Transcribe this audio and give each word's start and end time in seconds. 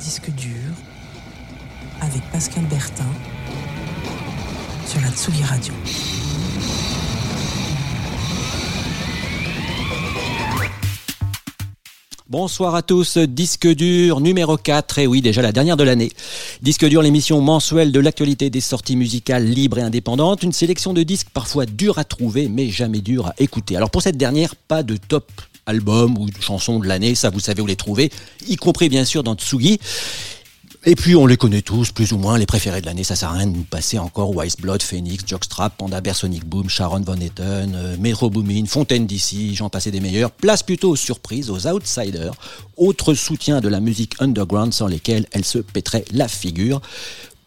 Disque 0.00 0.30
dur 0.30 0.72
avec 2.00 2.20
Pascal 2.32 2.64
Bertin 2.64 3.06
sur 4.88 5.00
la 5.02 5.08
Tsugi 5.10 5.44
Radio. 5.44 5.72
Bonsoir 12.38 12.74
à 12.74 12.82
tous, 12.82 13.16
Disque 13.16 13.66
dur 13.66 14.20
numéro 14.20 14.58
4, 14.58 14.98
et 14.98 15.06
oui 15.06 15.22
déjà 15.22 15.40
la 15.40 15.52
dernière 15.52 15.78
de 15.78 15.84
l'année. 15.84 16.12
Disque 16.60 16.84
dur, 16.84 17.00
l'émission 17.00 17.40
mensuelle 17.40 17.92
de 17.92 17.98
l'actualité 17.98 18.50
des 18.50 18.60
sorties 18.60 18.94
musicales 18.94 19.46
libres 19.46 19.78
et 19.78 19.80
indépendantes, 19.80 20.42
une 20.42 20.52
sélection 20.52 20.92
de 20.92 21.02
disques 21.02 21.28
parfois 21.32 21.64
durs 21.64 21.96
à 21.98 22.04
trouver 22.04 22.50
mais 22.50 22.68
jamais 22.68 23.00
durs 23.00 23.28
à 23.28 23.34
écouter. 23.38 23.74
Alors 23.74 23.88
pour 23.88 24.02
cette 24.02 24.18
dernière, 24.18 24.54
pas 24.54 24.82
de 24.82 24.98
top 24.98 25.32
album 25.64 26.18
ou 26.18 26.28
chanson 26.38 26.78
de 26.78 26.86
l'année, 26.86 27.14
ça 27.14 27.30
vous 27.30 27.40
savez 27.40 27.62
où 27.62 27.66
les 27.66 27.74
trouver, 27.74 28.12
y 28.46 28.56
compris 28.56 28.90
bien 28.90 29.06
sûr 29.06 29.22
dans 29.22 29.34
Tsugi. 29.34 29.80
Et 30.88 30.94
puis 30.94 31.16
on 31.16 31.26
les 31.26 31.36
connaît 31.36 31.62
tous, 31.62 31.90
plus 31.90 32.12
ou 32.12 32.16
moins, 32.16 32.38
les 32.38 32.46
préférés 32.46 32.80
de 32.80 32.86
l'année, 32.86 33.02
ça 33.02 33.16
sert 33.16 33.30
à 33.30 33.32
rien 33.32 33.48
de 33.48 33.56
nous 33.56 33.64
passer 33.64 33.98
encore 33.98 34.36
Wise 34.36 34.54
Blood, 34.56 34.80
Phoenix, 34.84 35.24
Jockstrap, 35.26 35.76
Panda 35.76 36.00
Bersonic 36.00 36.44
Boom, 36.44 36.70
Sharon 36.70 37.00
Van 37.00 37.16
Etten, 37.16 37.74
euh, 37.74 37.96
Metro 37.98 38.30
Boomin, 38.30 38.66
Fontaine 38.66 39.04
DC, 39.04 39.52
j'en 39.54 39.68
passais 39.68 39.90
des 39.90 39.98
meilleurs. 39.98 40.30
Place 40.30 40.62
plutôt 40.62 40.90
aux 40.90 40.96
surprises, 40.96 41.50
aux 41.50 41.66
outsiders, 41.66 42.34
autres 42.76 43.14
soutiens 43.14 43.60
de 43.60 43.66
la 43.66 43.80
musique 43.80 44.14
underground 44.20 44.72
sans 44.72 44.86
lesquels 44.86 45.26
elle 45.32 45.44
se 45.44 45.58
pèterait 45.58 46.04
la 46.12 46.28
figure. 46.28 46.80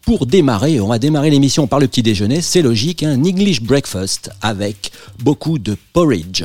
Pour 0.02 0.26
démarrer, 0.26 0.78
on 0.78 0.88
va 0.88 0.98
démarrer 0.98 1.30
l'émission 1.30 1.66
par 1.66 1.78
le 1.78 1.88
petit 1.88 2.02
déjeuner, 2.02 2.42
c'est 2.42 2.60
logique, 2.60 3.02
un 3.02 3.24
English 3.24 3.62
breakfast 3.62 4.30
avec 4.42 4.92
beaucoup 5.18 5.58
de 5.58 5.78
porridge. 5.94 6.44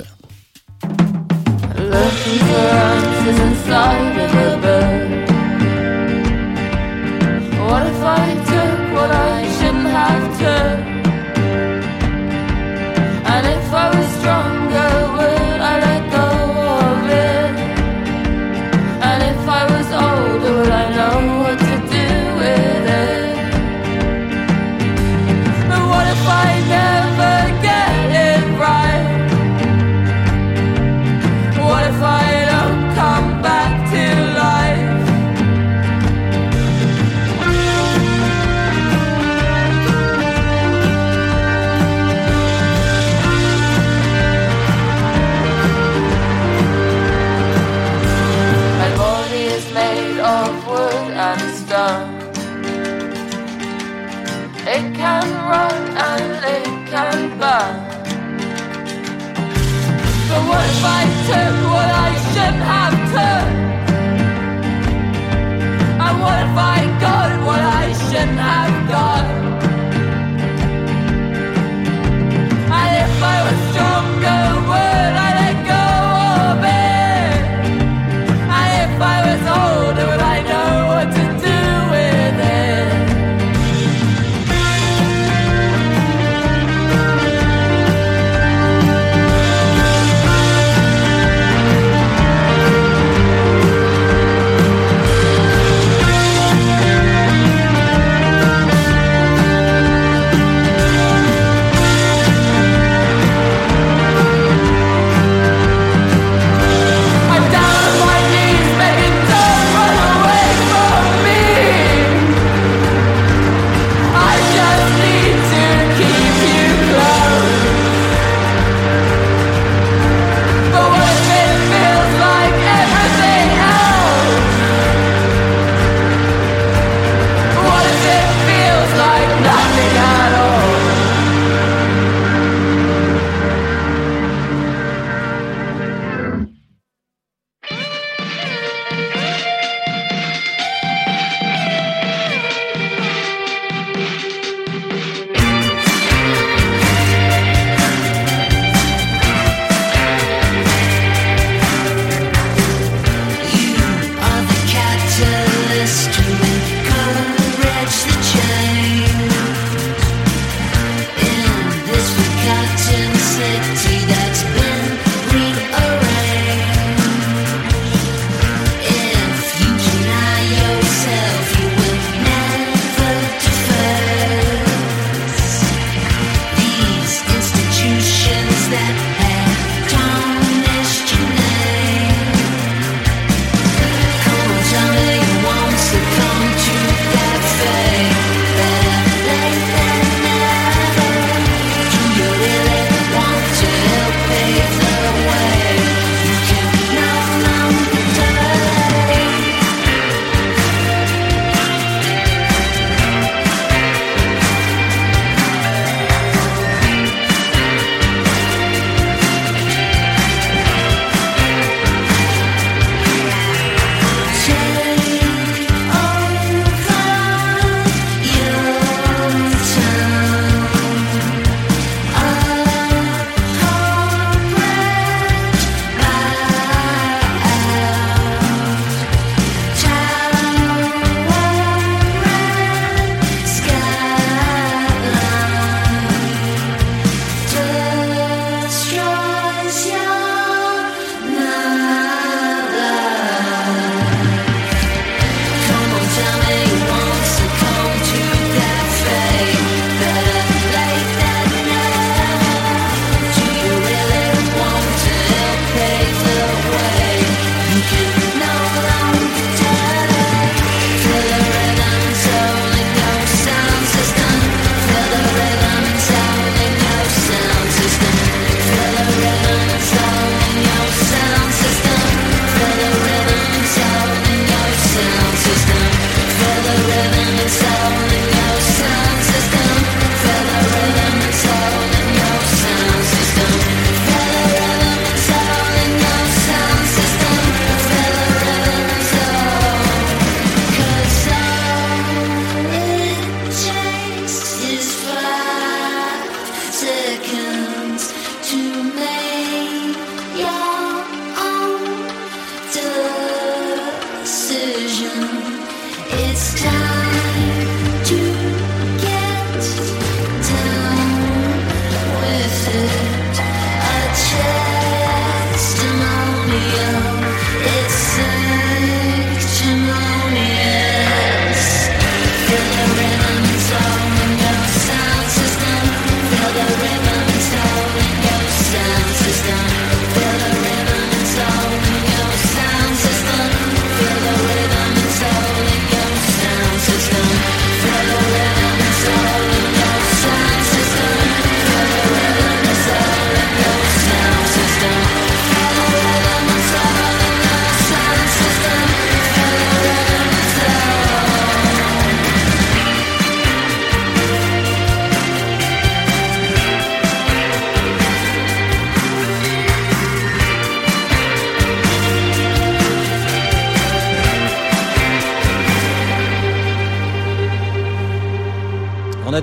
What 7.76 7.88
if 7.88 8.02
I 8.02 8.34
took 8.36 8.96
what 8.96 9.12
I 9.12 9.52
shouldn't 9.58 9.88
have 9.88 10.40
took? 10.40 10.95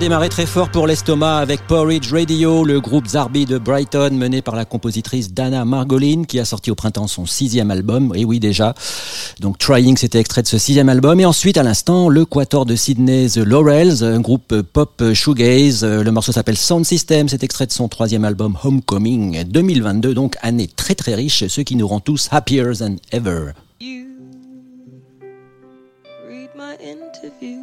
Démarré 0.03 0.27
très 0.27 0.45
fort 0.45 0.69
pour 0.69 0.85
l'estomac 0.85 1.37
avec 1.37 1.65
Porridge 1.65 2.11
Radio, 2.11 2.65
le 2.65 2.81
groupe 2.81 3.07
Zarbi 3.07 3.45
de 3.45 3.57
Brighton 3.57 4.09
mené 4.11 4.41
par 4.41 4.53
la 4.53 4.65
compositrice 4.65 5.31
Dana 5.31 5.63
Margolin 5.63 6.23
qui 6.25 6.41
a 6.41 6.45
sorti 6.45 6.71
au 6.71 6.75
printemps 6.75 7.07
son 7.07 7.25
sixième 7.25 7.71
album. 7.71 8.11
Et 8.13 8.25
oui 8.25 8.41
déjà. 8.41 8.73
Donc 9.39 9.59
Trying 9.59 9.95
c'était 9.95 10.19
extrait 10.19 10.41
de 10.41 10.47
ce 10.47 10.57
sixième 10.57 10.89
album. 10.89 11.21
Et 11.21 11.25
ensuite 11.25 11.57
à 11.57 11.63
l'instant 11.63 12.09
le 12.09 12.25
Quator 12.25 12.65
de 12.65 12.75
Sydney 12.75 13.29
The 13.29 13.37
Laurels, 13.37 14.03
un 14.03 14.19
groupe 14.19 14.61
pop 14.61 15.01
shoegaze. 15.13 15.85
Le 15.85 16.11
morceau 16.11 16.33
s'appelle 16.33 16.57
Sound 16.57 16.83
System, 16.83 17.29
c'est 17.29 17.41
extrait 17.41 17.65
de 17.65 17.71
son 17.71 17.87
troisième 17.87 18.25
album 18.25 18.57
Homecoming 18.61 19.45
2022. 19.45 20.13
Donc 20.13 20.35
année 20.41 20.67
très 20.67 20.95
très 20.95 21.15
riche, 21.15 21.47
ce 21.47 21.61
qui 21.61 21.77
nous 21.77 21.87
rend 21.87 22.01
tous 22.01 22.27
happier 22.31 22.73
than 22.77 22.97
ever. 23.13 23.53
Read 26.27 26.49
my 26.57 26.75
interviews, 26.83 27.62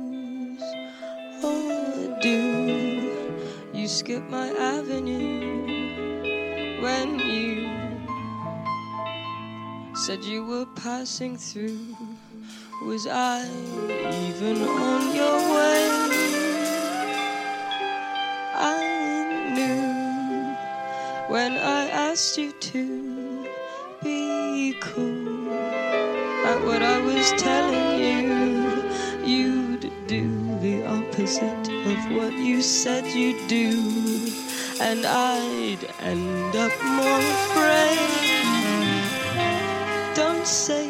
skip 3.91 4.23
my 4.31 4.49
avenue 4.51 5.67
when 6.81 7.19
you 7.19 7.69
said 9.97 10.23
you 10.23 10.47
were 10.47 10.67
passing 10.77 11.37
through? 11.37 11.97
Was 12.87 13.09
I 13.09 13.43
even 14.29 14.63
on 14.63 15.15
your 15.15 15.39
way? 15.55 15.89
I 18.55 18.81
knew 19.57 20.55
when 21.35 21.53
I 21.59 21.89
asked 21.91 22.39
you 22.39 22.53
to 22.53 23.45
be 24.05 24.77
cool 24.81 25.53
at 26.47 26.65
what 26.65 26.81
I 26.81 27.01
was 27.01 27.33
telling 27.43 27.99
you. 28.01 28.21
The 29.25 29.60
opposite 31.21 31.69
of 31.87 32.17
what 32.17 32.33
you 32.33 32.63
said 32.63 33.05
you'd 33.07 33.47
do, 33.47 34.33
and 34.81 35.05
I'd 35.05 35.85
end 36.01 36.57
up 36.57 36.73
more 36.83 37.19
afraid. 37.19 38.09
Don't 40.15 40.47
say 40.47 40.90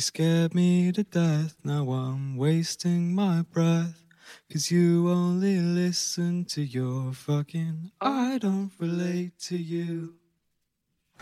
You 0.00 0.02
scared 0.02 0.54
me 0.54 0.92
to 0.92 1.02
death, 1.02 1.56
now 1.62 1.90
I'm 1.90 2.34
wasting 2.38 3.14
my 3.14 3.42
breath. 3.42 4.02
Cause 4.50 4.70
you 4.70 5.10
only 5.10 5.60
listen 5.60 6.46
to 6.46 6.62
your 6.62 7.12
fucking. 7.12 7.90
I 8.00 8.38
don't 8.38 8.70
relate 8.78 9.38
to 9.40 9.58
you. 9.58 10.14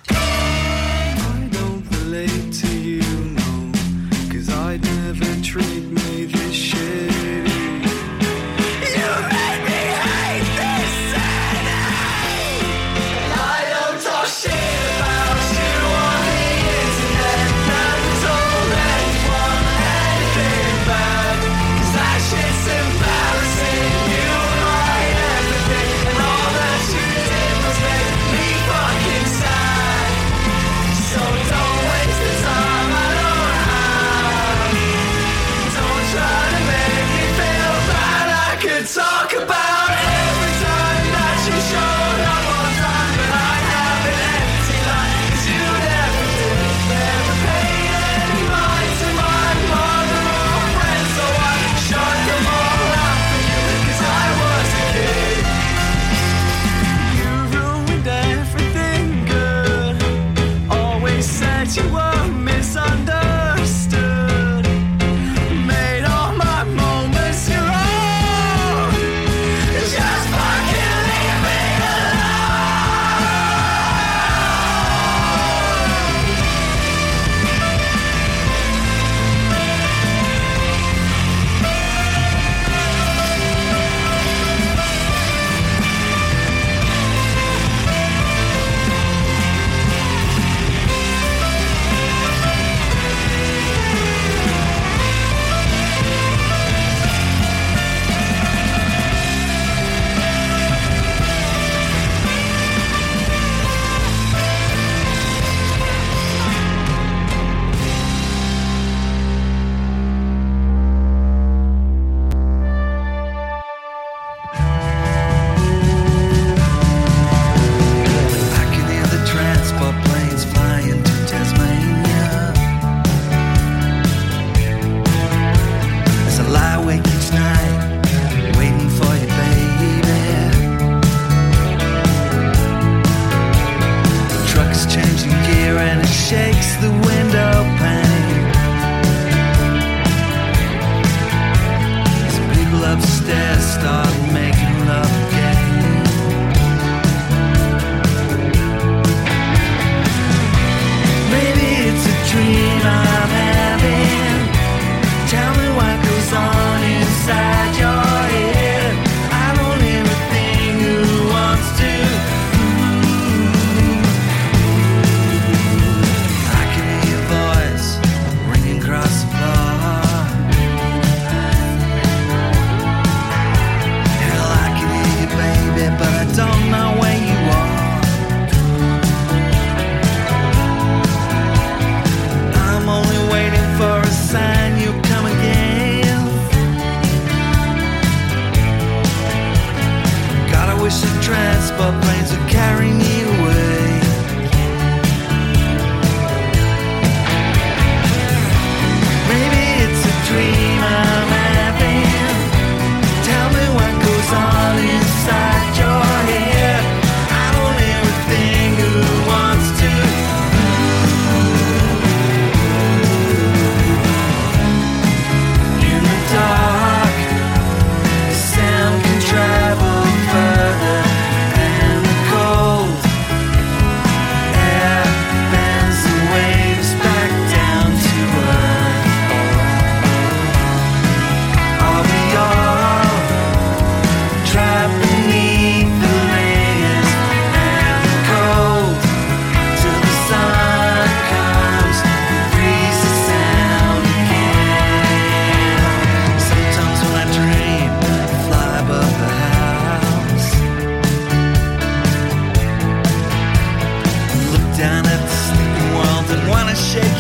I 0.09 1.49
don't 1.51 1.91
relate 1.91 2.53
to 2.53 2.79
you, 2.79 3.03
no. 3.03 3.73
Cause 4.31 4.49
I'd 4.49 4.85
never 4.85 5.43
treat 5.43 5.83
me 5.83 6.27
this 6.27 6.55
shitty. 6.55 7.18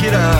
it 0.08 0.14
up. 0.14 0.37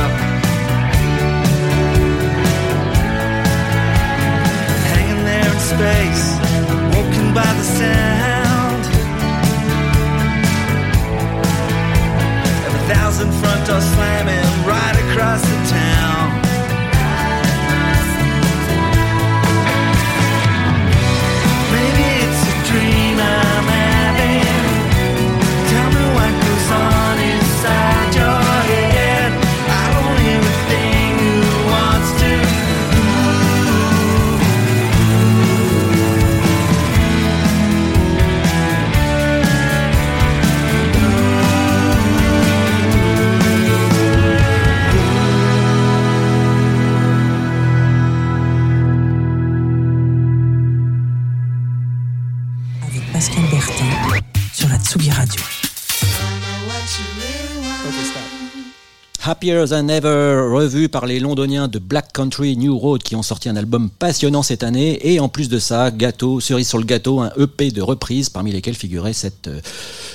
Happier 59.49 59.65
Than 59.71 59.89
Ever, 59.89 60.51
revu 60.53 60.91
par 60.91 61.07
les 61.07 61.21
londoniens 61.21 61.69
de 61.69 61.79
Black 61.79 62.13
Country 62.13 62.55
New 62.59 62.77
Road 62.77 63.03
qui 63.03 63.17
ont 63.17 63.23
sorti 63.23 63.49
un 63.49 63.57
album 63.57 63.89
passionnant 63.89 64.43
cette 64.43 64.63
année. 64.63 64.99
Et 65.11 65.21
en 65.21 65.31
plus 65.31 65.49
de 65.49 65.59
ça, 65.59 65.91
gâteau, 65.91 66.39
cerise 66.41 66.69
sur 66.69 66.77
le 66.77 66.85
gâteau, 66.85 67.21
un 67.21 67.31
EP 67.39 67.71
de 67.71 67.81
reprises 67.81 68.29
parmi 68.29 68.53
lesquelles 68.53 68.75
figurait 68.75 69.15
cette 69.15 69.49
euh, 69.49 69.61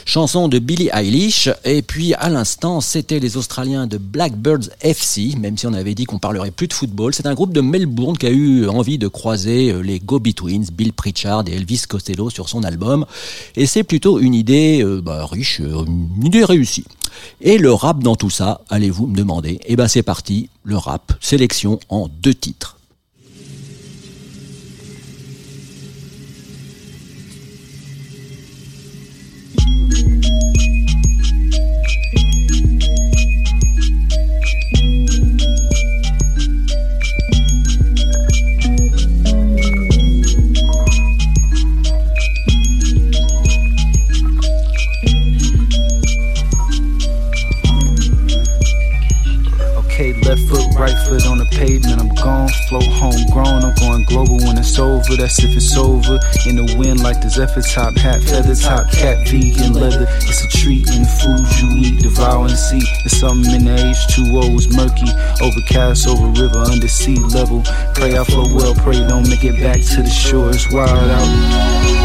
chanson 0.05 0.47
de 0.47 0.59
Billie 0.59 0.91
Eilish. 0.93 1.49
Et 1.65 1.81
puis 1.81 2.13
à 2.13 2.29
l'instant, 2.29 2.79
c'était 2.79 3.19
les 3.19 3.35
Australiens 3.35 3.87
de 3.87 3.97
Blackbirds 3.97 4.69
FC, 4.81 5.33
même 5.39 5.57
si 5.57 5.65
on 5.65 5.73
avait 5.73 5.95
dit 5.95 6.05
qu'on 6.05 6.19
parlerait 6.19 6.51
plus 6.51 6.67
de 6.67 6.73
football. 6.73 7.15
C'est 7.15 7.25
un 7.25 7.33
groupe 7.33 7.53
de 7.53 7.61
Melbourne 7.61 8.17
qui 8.17 8.27
a 8.27 8.31
eu 8.31 8.67
envie 8.67 8.99
de 8.99 9.07
croiser 9.07 9.71
euh, 9.71 9.81
les 9.81 9.99
Go-Betweens, 9.99 10.65
Bill 10.71 10.93
Pritchard 10.93 11.45
et 11.47 11.55
Elvis 11.55 11.83
Costello 11.89 12.29
sur 12.29 12.49
son 12.49 12.63
album. 12.63 13.07
Et 13.55 13.65
c'est 13.65 13.83
plutôt 13.83 14.19
une 14.19 14.35
idée 14.35 14.83
euh, 14.83 15.01
bah, 15.01 15.25
riche, 15.25 15.59
une 15.59 16.23
idée 16.23 16.45
réussie. 16.45 16.85
Et 17.41 17.57
le 17.57 17.73
rap 17.73 18.01
dans 18.01 18.15
tout 18.15 18.29
ça, 18.29 18.61
allez-vous 18.69 19.07
me 19.07 19.22
demander 19.23 19.59
Eh 19.65 19.75
ben 19.75 19.87
c'est 19.87 20.03
parti, 20.03 20.49
le 20.63 20.77
rap, 20.77 21.13
sélection 21.21 21.79
en 21.89 22.07
deux 22.07 22.33
titres. 22.33 22.77
Right 50.83 50.99
foot 51.07 51.25
on 51.25 51.37
the 51.37 51.45
pavement. 51.45 51.99
I'm 51.99 52.09
gone, 52.09 52.49
flow 52.67 52.83
homegrown. 52.99 53.63
I'm 53.63 53.75
going 53.79 54.03
global 54.03 54.37
when 54.43 54.57
it's 54.57 54.77
over. 54.77 55.15
That's 55.15 55.39
if 55.39 55.55
it's 55.55 55.77
over. 55.77 56.19
In 56.45 56.59
the 56.59 56.75
wind, 56.77 56.99
like 56.99 57.21
the 57.21 57.29
Zephyr 57.29 57.61
top 57.61 57.95
hat, 57.95 58.21
feather 58.23 58.55
top 58.55 58.91
cat, 58.91 59.23
vegan 59.29 59.73
leather. 59.73 60.05
It's 60.27 60.43
a 60.43 60.49
treat 60.59 60.83
in 60.91 61.07
the 61.07 61.13
food 61.19 61.43
you 61.59 61.67
eat, 61.79 62.03
devour 62.03 62.47
and 62.47 62.57
see. 62.57 62.83
There's 63.03 63.15
something 63.15 63.55
in 63.55 63.63
the 63.63 63.75
H2O 63.79 64.59
is 64.59 64.67
murky. 64.75 65.09
Overcast 65.39 66.07
over 66.07 66.27
river, 66.35 66.59
under 66.59 66.87
sea 66.87 67.19
level. 67.31 67.63
Pray 67.95 68.17
I 68.17 68.23
flow 68.23 68.51
well, 68.53 68.75
pray 68.75 68.99
don't 69.07 69.27
make 69.29 69.43
it 69.43 69.55
back 69.63 69.79
to 69.95 70.03
the 70.03 70.09
shore. 70.11 70.49
It's 70.49 70.67
wild 70.71 70.91
out. 70.91 72.02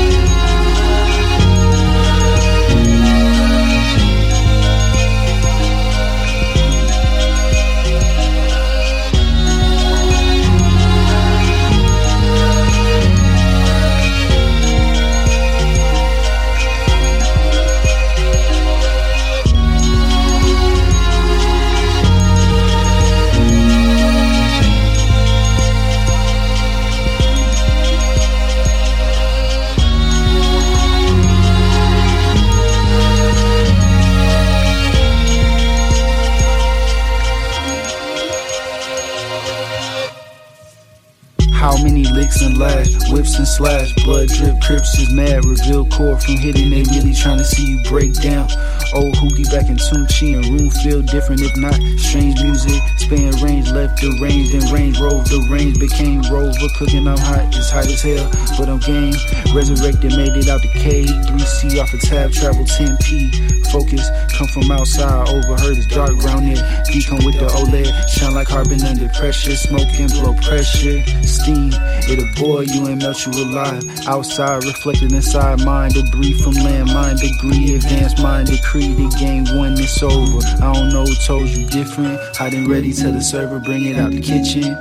And 43.39 43.49
slash, 43.49 43.95
blood 44.05 44.29
drip, 44.29 44.61
crips 44.61 44.99
is 44.99 45.11
mad, 45.11 45.45
reveal 45.45 45.87
core 45.87 46.19
from 46.19 46.37
hitting, 46.37 46.71
they 46.71 46.83
really 46.95 47.15
trying 47.15 47.39
to 47.39 47.45
see 47.45 47.65
you 47.65 47.83
break 47.85 48.13
down. 48.21 48.49
Old 48.95 49.15
hoogie 49.17 49.45
back 49.51 49.69
in 49.69 49.77
Tunchi 49.77 50.35
and 50.35 50.45
room 50.49 50.71
feel 50.71 51.03
different 51.03 51.43
if 51.43 51.57
not. 51.57 51.75
Strange 51.99 52.43
music, 52.43 52.83
span 52.97 53.31
range, 53.43 53.71
left 53.71 54.01
the 54.01 54.11
range, 54.21 54.53
then 54.53 54.73
range, 54.73 54.99
rove 54.99 55.29
the 55.29 55.41
range, 55.51 55.79
became 55.79 56.23
rover, 56.31 56.69
cooking 56.77 57.07
I'm 57.07 57.19
hot, 57.19 57.55
it's 57.55 57.71
hot 57.71 57.87
as 57.87 58.03
hell, 58.03 58.27
but 58.59 58.69
I'm 58.69 58.81
game. 58.81 59.15
Resurrected, 59.55 60.17
made 60.17 60.35
it 60.35 60.49
out 60.49 60.63
the 60.63 60.73
cave, 60.75 61.09
3C 61.31 61.81
off 61.81 61.93
a 61.95 61.99
tab, 61.99 62.33
travel 62.33 62.65
10P. 62.65 63.59
Focus, 63.71 64.09
come 64.33 64.49
from 64.49 64.71
outside, 64.71 65.29
overheard 65.29 65.77
it's 65.77 65.87
dark 65.89 66.17
round 66.25 66.49
here. 66.49 66.63
D 66.89 67.05
come 67.05 67.21
with 67.25 67.37
the 67.37 67.47
OLED, 67.53 67.93
shine 68.09 68.33
like 68.33 68.49
carbon 68.49 68.81
under 68.81 69.09
pressure, 69.11 69.55
smoke 69.55 69.89
and 70.01 70.11
blow 70.13 70.33
pressure. 70.41 71.05
Steam, 71.21 71.73
it'll 72.09 72.25
boil 72.41 72.65
you 72.65 72.87
and 72.87 73.03
melt 73.03 73.27
you 73.27 73.28
alive. 73.37 73.83
Outside, 74.07 74.65
reflected 74.65 75.13
inside 75.13 75.65
mind, 75.65 75.95
debris 75.95 76.35
from 76.43 76.55
landmine, 76.55 77.19
degree, 77.21 77.75
advanced 77.75 78.23
mind, 78.23 78.49
decree, 78.49 78.95
the 78.95 79.09
game 79.19 79.45
when 79.59 79.73
it's 79.75 80.03
over. 80.03 80.41
I 80.63 80.73
don't 80.73 80.91
know 80.91 81.05
who 81.05 81.15
told 81.27 81.49
you 81.49 81.67
different. 81.67 82.19
Hot 82.37 82.53
and 82.53 82.69
ready 82.69 82.93
to 82.93 83.13
the 83.13 83.21
server, 83.21 83.59
bring 83.61 83.85
it 83.87 83.97
out 83.97 84.11
the 84.11 84.21
kitchen. 84.21 84.77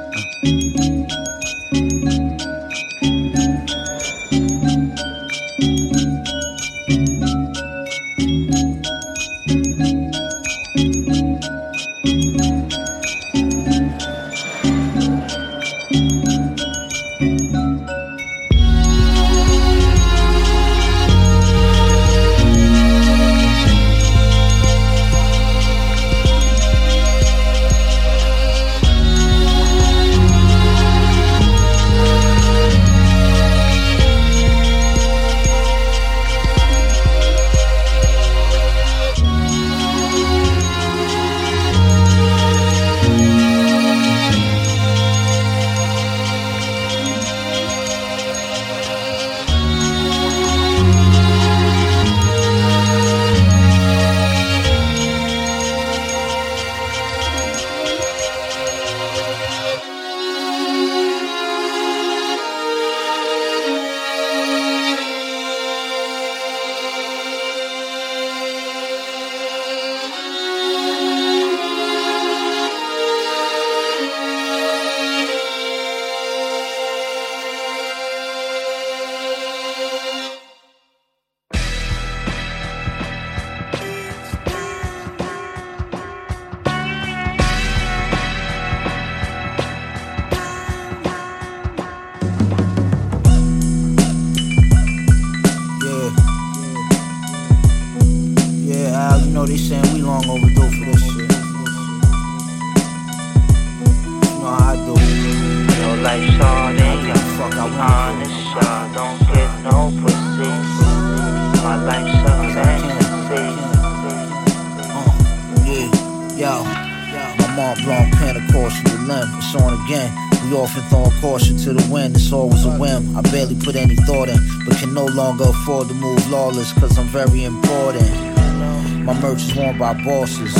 Worn 129.57 129.77
by 129.77 129.93
bosses. 130.03 130.53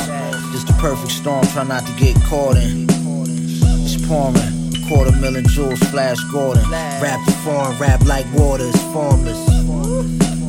Just 0.51 0.67
the 0.67 0.75
perfect 0.79 1.12
storm, 1.12 1.45
try 1.47 1.63
not 1.63 1.86
to 1.86 1.93
get 1.93 2.15
caught 2.23 2.57
in. 2.57 2.88
It's 3.86 3.95
pouring. 4.07 4.36
Quarter 4.88 5.15
million 5.17 5.45
jewels, 5.47 5.79
Flash 5.91 6.19
Gordon. 6.31 6.63
Rap 6.71 7.23
the 7.25 7.31
foreign, 7.43 7.77
rap 7.77 8.01
like 8.05 8.25
water, 8.33 8.65
it's 8.65 8.81
formless. 8.93 9.38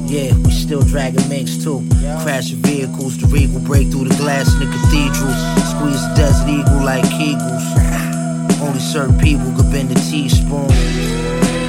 Yeah, 0.08 0.32
we 0.38 0.50
still 0.50 0.82
dragging 0.82 1.28
minks 1.28 1.62
too. 1.62 1.86
Crashing 2.22 2.62
vehicles, 2.62 3.18
the 3.18 3.26
regal 3.26 3.60
break 3.60 3.88
through 3.88 4.08
the 4.08 4.16
glass 4.16 4.52
in 4.54 4.60
the 4.60 4.66
cathedrals. 4.66 5.36
Squeeze 5.74 6.02
the 6.08 6.14
desert 6.16 6.48
eagle 6.48 6.84
like 6.84 7.04
Kegels. 7.04 7.66
Only 8.62 8.80
certain 8.80 9.18
people 9.18 9.52
could 9.56 9.70
bend 9.70 9.90
the 9.90 10.00
teaspoon. 10.08 10.68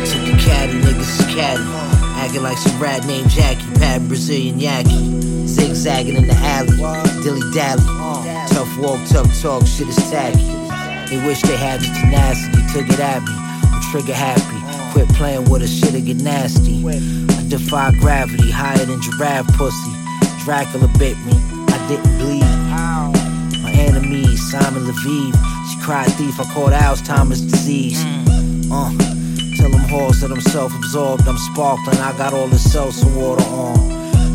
Took 0.08 0.24
the 0.26 0.38
caddy, 0.46 0.80
niggas 0.80 1.20
is 1.20 1.36
caddy. 1.36 1.99
Acting 2.20 2.44
like 2.44 2.58
some 2.58 2.78
rat 2.82 3.06
named 3.06 3.30
Jackie, 3.30 3.64
patting 3.80 4.08
Brazilian 4.10 4.60
Yaki. 4.60 5.48
Zigzagging 5.48 6.18
in 6.18 6.28
the 6.28 6.34
alley, 6.34 6.76
dilly 7.24 7.42
dally. 7.54 7.82
Tough 8.50 8.78
walk, 8.78 9.00
tough 9.08 9.42
talk, 9.42 9.66
shit 9.66 9.88
is 9.88 9.96
tacky. 10.12 10.44
They 11.10 11.26
wish 11.26 11.42
they 11.42 11.56
had 11.56 11.80
the 11.80 11.88
tenacity 11.88 12.62
to 12.74 12.84
get 12.84 13.00
at 13.00 13.24
me. 13.24 13.34
I'm 13.34 13.82
trigger 13.90 14.14
happy. 14.14 14.60
Quit 14.92 15.08
playing 15.16 15.50
with 15.50 15.64
a 15.64 15.68
shit'll 15.68 16.02
get 16.02 16.18
nasty. 16.18 16.86
I 16.86 17.48
defy 17.48 17.92
gravity, 17.94 18.52
higher 18.52 18.86
than 18.86 19.02
giraffe 19.02 19.48
pussy. 19.58 19.92
Dracula 20.44 20.90
bit 21.00 21.18
me, 21.26 21.34
I 21.70 21.86
didn't 21.88 22.18
bleed. 22.20 22.44
My 23.64 23.72
enemies, 23.72 24.52
Simon 24.52 24.84
Leviev. 24.84 25.34
She 25.72 25.80
cried 25.82 26.12
thief, 26.14 26.38
I 26.40 26.44
caught 26.54 26.74
Alzheimer's 26.74 27.42
disease. 27.42 28.04
Uh, 28.72 28.92
tell 29.60 29.70
them 29.70 29.82
whores 29.92 30.22
that 30.22 30.32
I'm 30.32 30.42
self-absorbed, 30.42 31.28
I'm 31.28 31.38
sparkling. 31.38 31.98
I 31.98 32.18
got 32.18 32.34
all 32.34 32.48
the 32.48 32.58
seltzer 32.58 33.10
water 33.10 33.44
on. 33.44 33.78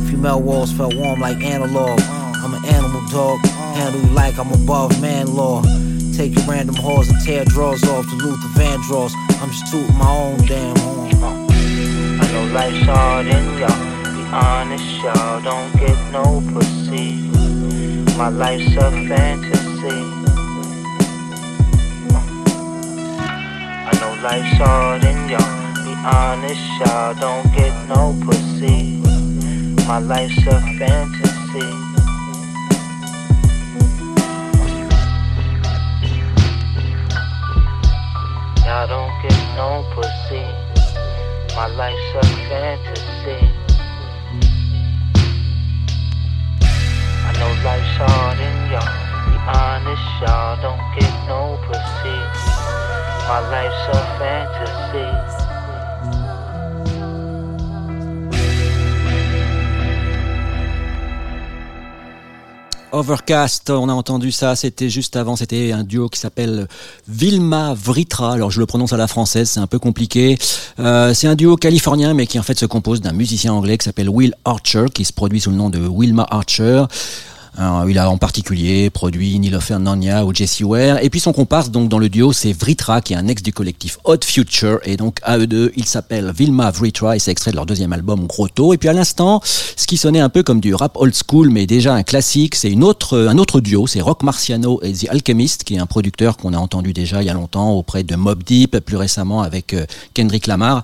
Female 0.06 0.40
walls 0.40 0.70
felt 0.72 0.94
warm 0.94 1.20
like 1.20 1.38
analog. 1.42 1.98
I'm 2.42 2.52
an 2.52 2.64
animal 2.66 3.02
dog, 3.08 3.40
handle 3.74 4.02
you 4.02 4.08
like 4.08 4.38
I'm 4.38 4.52
above 4.52 5.00
man 5.00 5.34
law. 5.34 5.62
Take 5.62 6.34
Taking 6.34 6.46
random 6.46 6.76
whores 6.76 7.08
and 7.08 7.20
tear 7.24 7.44
drawers 7.44 7.82
off 7.84 8.06
to 8.08 8.16
Luther 8.16 8.48
Vandross. 8.58 9.12
I'm 9.40 9.50
just 9.50 9.70
tooting 9.72 9.96
my 9.96 10.10
own 10.10 10.38
damn 10.46 10.76
horn. 10.76 11.10
I 12.20 12.32
know 12.32 12.44
life's 12.52 12.84
hard 12.86 13.26
and 13.26 13.58
y'all 13.58 14.14
be 14.14 14.22
honest, 14.30 14.84
y'all 15.02 15.40
don't 15.40 15.72
get 15.80 15.98
no 16.12 16.42
pussy. 16.52 17.30
My 18.18 18.28
life's 18.28 18.76
a 18.76 18.90
fantasy. 19.08 20.13
Life's 24.24 24.56
hard 24.56 25.04
and 25.04 25.30
y'all 25.30 25.84
be 25.84 25.92
honest, 26.02 26.58
y'all 26.80 27.12
don't 27.12 27.44
get 27.52 27.74
no 27.88 28.16
pussy. 28.24 28.96
My 29.86 29.98
life's 29.98 30.38
a 30.46 30.60
fantasy. 30.78 31.68
Y'all 38.64 38.88
don't 38.88 39.12
get 39.20 39.40
no 39.60 39.84
pussy. 39.92 40.46
My 41.54 41.66
life's 41.76 42.14
a 42.14 42.22
fantasy. 42.48 43.46
I 47.20 47.32
know 47.38 47.52
life's 47.62 47.96
hard 47.98 48.38
and 48.40 48.72
y'all 48.72 48.88
be 49.28 49.36
honest, 49.52 50.02
y'all 50.22 50.56
don't 50.62 50.80
get 50.98 51.12
no 51.28 51.58
pussy. 51.66 52.63
Overcast, 62.92 63.70
on 63.70 63.88
a 63.88 63.92
entendu 63.92 64.30
ça, 64.30 64.54
c'était 64.56 64.90
juste 64.90 65.16
avant, 65.16 65.36
c'était 65.36 65.72
un 65.72 65.84
duo 65.84 66.10
qui 66.10 66.20
s'appelle 66.20 66.68
Vilma 67.08 67.74
Vritra, 67.74 68.34
alors 68.34 68.50
je 68.50 68.60
le 68.60 68.66
prononce 68.66 68.92
à 68.92 68.98
la 68.98 69.08
française, 69.08 69.48
c'est 69.48 69.60
un 69.60 69.66
peu 69.66 69.78
compliqué. 69.78 70.38
Euh, 70.78 71.14
c'est 71.14 71.26
un 71.26 71.34
duo 71.34 71.56
californien 71.56 72.12
mais 72.12 72.26
qui 72.26 72.38
en 72.38 72.42
fait 72.42 72.58
se 72.58 72.66
compose 72.66 73.00
d'un 73.00 73.12
musicien 73.12 73.54
anglais 73.54 73.78
qui 73.78 73.84
s'appelle 73.84 74.10
Will 74.10 74.34
Archer, 74.44 74.86
qui 74.92 75.06
se 75.06 75.14
produit 75.14 75.40
sous 75.40 75.50
le 75.50 75.56
nom 75.56 75.70
de 75.70 75.78
Wilma 75.78 76.26
Archer. 76.30 76.84
Euh, 77.58 77.86
il 77.88 77.98
a 77.98 78.10
en 78.10 78.18
particulier 78.18 78.90
produit 78.90 79.38
Neil 79.38 79.56
Fernanda 79.60 80.24
ou 80.24 80.34
Jesse 80.34 80.60
Ware. 80.60 81.02
Et 81.02 81.10
puis 81.10 81.20
son 81.20 81.32
comparse 81.32 81.70
donc 81.70 81.88
dans 81.88 81.98
le 81.98 82.08
duo, 82.08 82.32
c'est 82.32 82.52
Vritra, 82.52 83.00
qui 83.00 83.12
est 83.12 83.16
un 83.16 83.28
ex 83.28 83.42
du 83.42 83.52
collectif 83.52 83.98
Odd 84.04 84.24
Future. 84.24 84.80
Et 84.84 84.96
donc 84.96 85.18
à 85.22 85.38
eux 85.38 85.46
deux, 85.46 85.72
ils 85.76 85.86
s'appellent 85.86 86.32
Vilma 86.36 86.70
Vritra 86.70 87.16
et 87.16 87.18
c'est 87.18 87.30
extrait 87.30 87.52
de 87.52 87.56
leur 87.56 87.66
deuxième 87.66 87.92
album 87.92 88.26
Grotto. 88.26 88.74
Et 88.74 88.78
puis 88.78 88.88
à 88.88 88.92
l'instant, 88.92 89.40
ce 89.44 89.86
qui 89.86 89.96
sonnait 89.96 90.20
un 90.20 90.28
peu 90.28 90.42
comme 90.42 90.60
du 90.60 90.74
rap 90.74 90.96
old 90.96 91.14
school, 91.14 91.50
mais 91.50 91.66
déjà 91.66 91.94
un 91.94 92.02
classique, 92.02 92.54
c'est 92.54 92.70
une 92.70 92.82
autre, 92.82 93.18
un 93.18 93.38
autre 93.38 93.60
duo, 93.60 93.86
c'est 93.86 94.00
Rock 94.00 94.22
Marciano 94.22 94.80
et 94.82 94.92
The 94.92 95.08
Alchemist, 95.10 95.64
qui 95.64 95.76
est 95.76 95.78
un 95.78 95.86
producteur 95.86 96.36
qu'on 96.36 96.54
a 96.54 96.58
entendu 96.58 96.92
déjà 96.92 97.22
il 97.22 97.26
y 97.26 97.30
a 97.30 97.34
longtemps 97.34 97.72
auprès 97.72 98.02
de 98.02 98.16
Mob 98.16 98.42
Deep, 98.42 98.78
plus 98.80 98.96
récemment 98.96 99.42
avec 99.42 99.74
euh, 99.74 99.86
Kendrick 100.14 100.46
Lamar. 100.46 100.82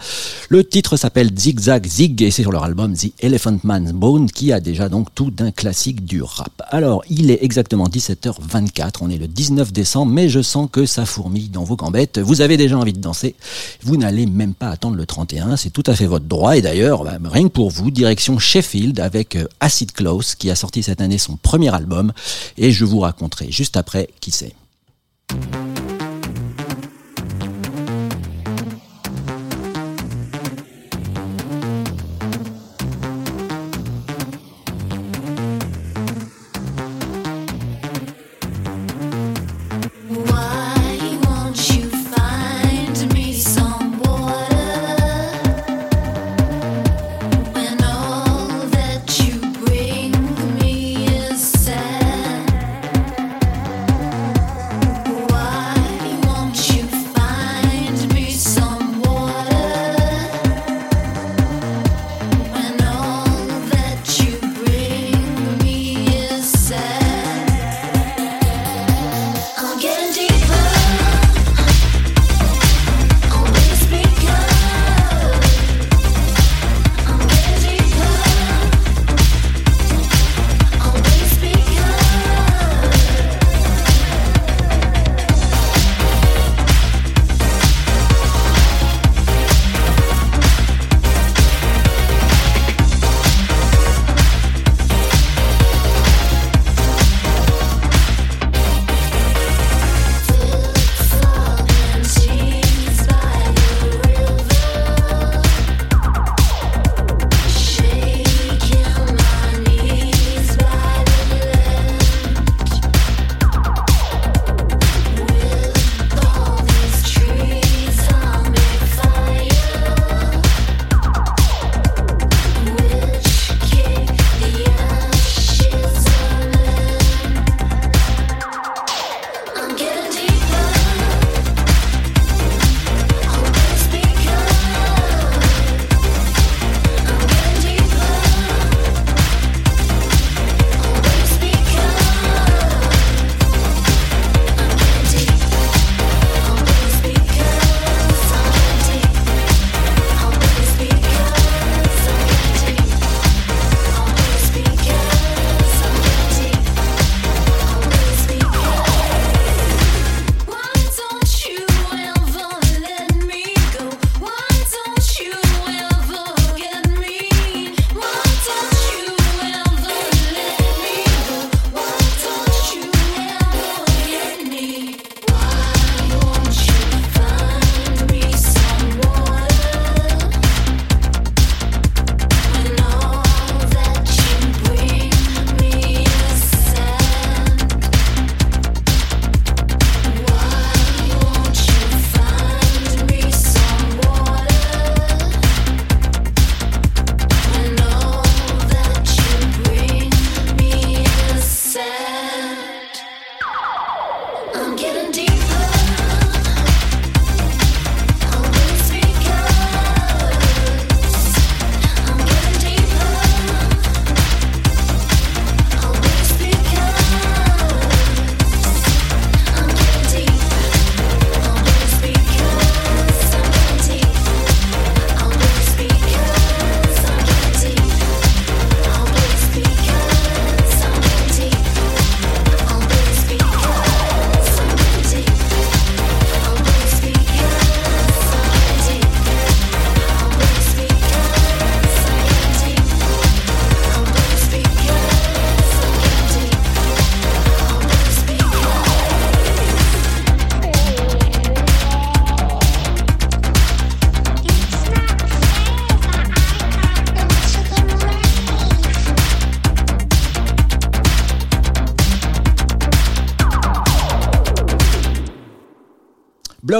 Le 0.48 0.64
titre 0.64 0.96
s'appelle 0.96 1.30
Zigzag 1.36 1.86
Zig 1.86 2.22
et 2.22 2.30
c'est 2.30 2.42
sur 2.42 2.52
leur 2.52 2.64
album 2.64 2.94
The 2.94 3.12
Elephant 3.20 3.58
Man's 3.64 3.92
Bone, 3.92 4.30
qui 4.30 4.52
a 4.52 4.60
déjà 4.60 4.88
donc 4.88 5.08
tout 5.14 5.30
d'un 5.30 5.50
classique 5.50 6.04
du 6.04 6.22
rap. 6.22 6.59
Alors, 6.68 7.02
il 7.08 7.30
est 7.30 7.42
exactement 7.42 7.88
17h24, 7.88 8.96
on 9.00 9.10
est 9.10 9.18
le 9.18 9.26
19 9.26 9.72
décembre, 9.72 10.12
mais 10.12 10.28
je 10.28 10.42
sens 10.42 10.68
que 10.70 10.86
ça 10.86 11.06
fourmille 11.06 11.48
dans 11.48 11.64
vos 11.64 11.76
gambettes. 11.76 12.18
Vous 12.18 12.40
avez 12.40 12.56
déjà 12.56 12.78
envie 12.78 12.92
de 12.92 13.00
danser, 13.00 13.34
vous 13.82 13.96
n'allez 13.96 14.26
même 14.26 14.54
pas 14.54 14.68
attendre 14.68 14.96
le 14.96 15.06
31, 15.06 15.56
c'est 15.56 15.70
tout 15.70 15.84
à 15.86 15.94
fait 15.94 16.06
votre 16.06 16.26
droit. 16.26 16.56
Et 16.56 16.62
d'ailleurs, 16.62 17.04
bah, 17.04 17.18
rien 17.24 17.44
que 17.44 17.52
pour 17.52 17.70
vous, 17.70 17.90
direction 17.90 18.38
Sheffield 18.38 19.00
avec 19.00 19.36
euh, 19.36 19.46
Acid 19.60 19.92
Close, 19.92 20.34
qui 20.34 20.50
a 20.50 20.54
sorti 20.54 20.82
cette 20.82 21.00
année 21.00 21.18
son 21.18 21.36
premier 21.36 21.74
album, 21.74 22.12
et 22.56 22.72
je 22.72 22.84
vous 22.84 23.00
raconterai 23.00 23.50
juste 23.50 23.76
après 23.76 24.08
qui 24.20 24.30
c'est. 24.30 24.54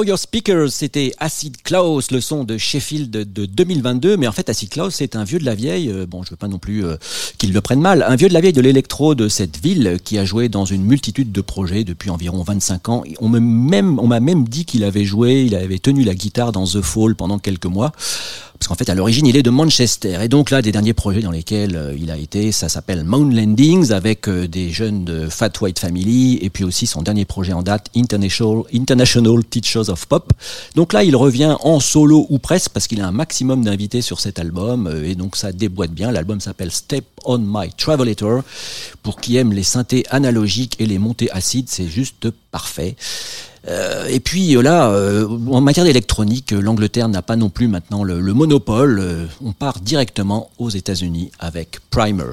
Your 0.05 0.19
Speakers, 0.19 0.71
c'était 0.71 1.13
Acid 1.19 1.63
Klaus, 1.63 2.11
le 2.11 2.21
son 2.21 2.45
de 2.45 2.59
Sheffield 2.59 3.11
de, 3.11 3.25
de 3.25 3.47
2022. 3.47 4.17
Mais 4.17 4.27
en 4.27 4.33
fait, 4.33 4.49
Acid 4.49 4.69
Klaus, 4.69 4.95
c'est 4.95 5.17
un 5.17 5.25
vieux 5.25 5.39
de 5.39 5.45
la 5.45 5.55
vieille. 5.55 5.91
euh, 5.91 6.07
bon, 6.07 6.23
je 6.23 6.31
veux 6.31 6.37
pas 6.37 6.49
non 6.49 6.59
plus 6.59 6.85
euh, 6.85 6.97
qu'il 7.39 7.53
le 7.53 7.61
prenne 7.61 7.81
mal. 7.81 8.03
Un 8.07 8.17
vieux 8.17 8.29
de 8.29 8.35
la 8.35 8.41
vieille 8.41 8.53
de 8.53 8.61
l'électro 8.61 9.15
de 9.15 9.29
cette 9.29 9.63
ville 9.63 9.99
qui 10.03 10.19
a 10.19 10.25
joué 10.25 10.49
dans 10.49 10.65
une 10.65 10.85
multitude 10.85 11.33
de 11.33 11.41
projets 11.41 11.85
depuis 11.85 12.11
environ 12.11 12.43
25 12.43 12.89
ans. 12.89 13.05
On 13.21 13.29
me 13.29 13.41
même, 13.41 13.99
on 13.99 14.07
m'a 14.07 14.21
même 14.21 14.49
dit 14.49 14.65
qu'il 14.65 14.85
avait 14.85 15.05
joué, 15.05 15.45
il 15.45 15.55
avait 15.55 15.79
tenu 15.79 16.05
la 16.05 16.15
guitare 16.15 16.53
dans 16.53 16.65
The 16.65 16.81
Fall 16.81 17.15
pendant 17.15 17.39
quelques 17.39 17.67
mois. 17.67 17.93
Qu'en 18.71 18.77
fait, 18.77 18.89
à 18.89 18.95
l'origine, 18.95 19.27
il 19.27 19.37
est 19.37 19.43
de 19.43 19.51
Manchester. 19.51 20.19
Et 20.23 20.29
donc 20.29 20.51
là, 20.51 20.63
des 20.63 20.71
derniers 20.71 20.93
projets 20.93 21.23
dans 21.23 21.33
lesquels 21.33 21.75
euh, 21.75 21.93
il 22.01 22.09
a 22.09 22.17
été, 22.17 22.53
ça 22.53 22.69
s'appelle 22.69 23.03
Mound 23.03 23.33
Landings 23.33 23.91
avec 23.91 24.29
euh, 24.29 24.47
des 24.47 24.71
jeunes 24.71 25.05
de 25.05 25.29
Fat 25.29 25.51
White 25.61 25.81
Family 25.81 26.39
et 26.41 26.51
puis 26.51 26.63
aussi 26.63 26.87
son 26.87 27.03
dernier 27.03 27.25
projet 27.25 27.53
en 27.53 27.65
date, 27.65 27.89
International, 27.97 28.63
International 28.73 29.43
Teachers 29.45 29.89
of 29.89 30.07
Pop. 30.07 30.33
Donc 30.77 30.93
là, 30.93 31.03
il 31.03 31.17
revient 31.17 31.57
en 31.63 31.81
solo 31.81 32.29
ou 32.29 32.39
presque 32.39 32.71
parce 32.71 32.87
qu'il 32.87 33.01
a 33.01 33.09
un 33.09 33.11
maximum 33.11 33.65
d'invités 33.65 34.03
sur 34.03 34.21
cet 34.21 34.39
album 34.39 34.87
euh, 34.87 35.05
et 35.05 35.17
donc 35.17 35.35
ça 35.35 35.51
déboîte 35.51 35.91
bien. 35.91 36.13
L'album 36.13 36.41
s'appelle 36.41 36.71
Step 36.71 37.07
on 37.25 37.39
My 37.39 37.71
Travelator. 37.77 38.45
Pour 39.03 39.21
qui 39.21 39.37
aime 39.37 39.53
les 39.53 39.65
synthés 39.65 40.05
analogiques 40.11 40.77
et 40.79 40.87
les 40.87 41.01
montées 41.01 41.33
acides, 41.33 41.69
c'est 41.69 41.89
juste 41.89 42.31
parfait. 42.53 42.95
Euh, 43.69 44.07
et 44.07 44.21
puis 44.21 44.57
euh, 44.57 44.63
là, 44.63 44.91
euh, 44.91 45.29
en 45.51 45.61
matière 45.61 45.85
d'électronique, 45.85 46.53
l'Angleterre 46.53 47.09
n'a 47.09 47.23
pas 47.23 47.37
non 47.37 47.51
plus 47.51 47.69
maintenant 47.69 48.05
le, 48.05 48.21
le 48.21 48.35
monopole. 48.35 49.29
On 49.45 49.53
part 49.53 49.81
directement 49.81 50.51
aux 50.59 50.71
États-Unis 50.71 51.31
avec 51.39 51.79
Primer. 51.91 52.25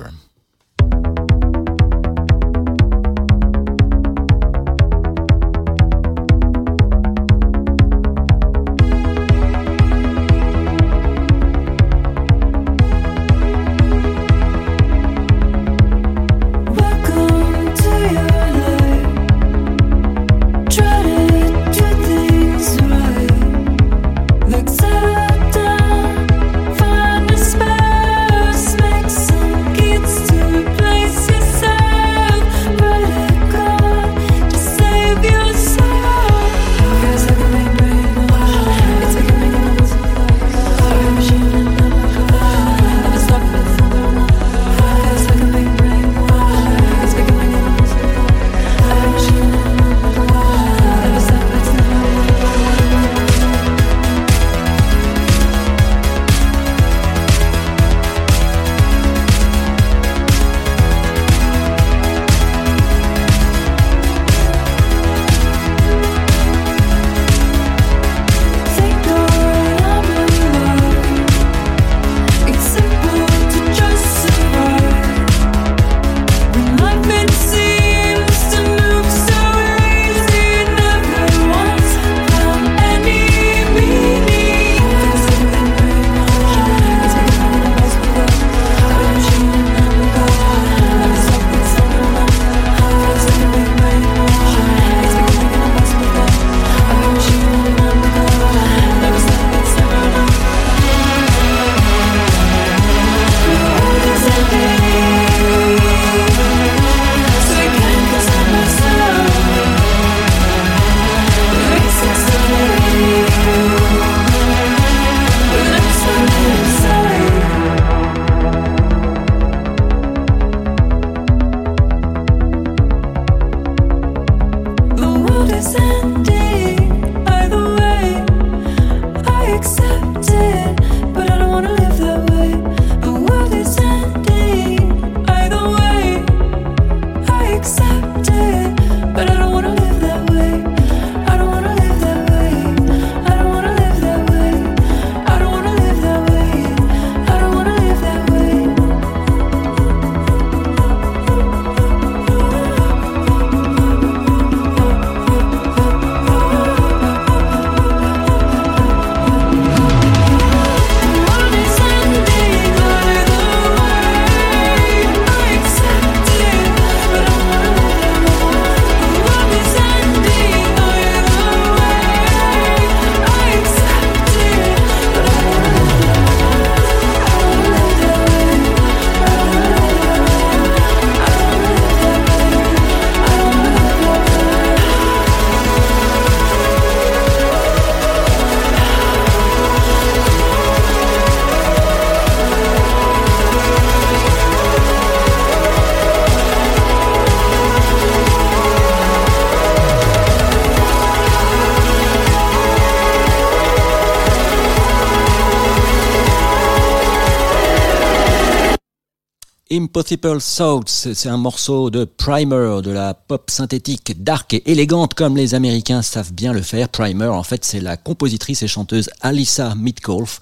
Impossible 209.77 210.39
Thoughts, 210.41 210.89
c'est 211.13 211.29
un 211.29 211.37
morceau 211.37 211.91
de 211.91 212.03
Primer, 212.03 212.81
de 212.81 212.89
la 212.89 213.13
pop 213.13 213.51
synthétique 213.51 214.23
dark 214.23 214.55
et 214.55 214.71
élégante 214.71 215.13
comme 215.13 215.37
les 215.37 215.53
Américains 215.53 216.01
savent 216.01 216.33
bien 216.33 216.51
le 216.51 216.63
faire. 216.63 216.89
Primer, 216.89 217.27
en 217.27 217.43
fait, 217.43 217.63
c'est 217.63 217.79
la 217.79 217.95
compositrice 217.95 218.63
et 218.63 218.67
chanteuse 218.67 219.11
Alyssa 219.21 219.75
Mitkolf 219.75 220.39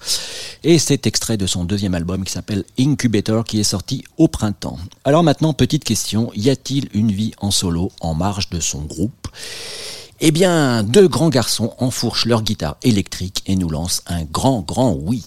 et 0.64 0.78
c'est 0.78 1.06
extrait 1.06 1.36
de 1.36 1.46
son 1.46 1.64
deuxième 1.64 1.94
album 1.94 2.24
qui 2.24 2.32
s'appelle 2.32 2.64
Incubator 2.78 3.44
qui 3.44 3.60
est 3.60 3.64
sorti 3.64 4.04
au 4.16 4.26
printemps. 4.26 4.78
Alors 5.04 5.22
maintenant, 5.22 5.52
petite 5.52 5.84
question, 5.84 6.30
y 6.34 6.48
a-t-il 6.48 6.88
une 6.94 7.12
vie 7.12 7.32
en 7.36 7.50
solo 7.50 7.92
en 8.00 8.14
marge 8.14 8.48
de 8.48 8.60
son 8.60 8.80
groupe? 8.84 9.28
Eh 10.20 10.30
bien, 10.30 10.82
deux 10.82 11.08
grands 11.08 11.28
garçons 11.28 11.74
enfourchent 11.76 12.24
leur 12.24 12.40
guitare 12.40 12.78
électrique 12.82 13.42
et 13.44 13.54
nous 13.54 13.68
lancent 13.68 14.02
un 14.06 14.24
grand, 14.24 14.62
grand 14.62 14.96
oui. 14.98 15.22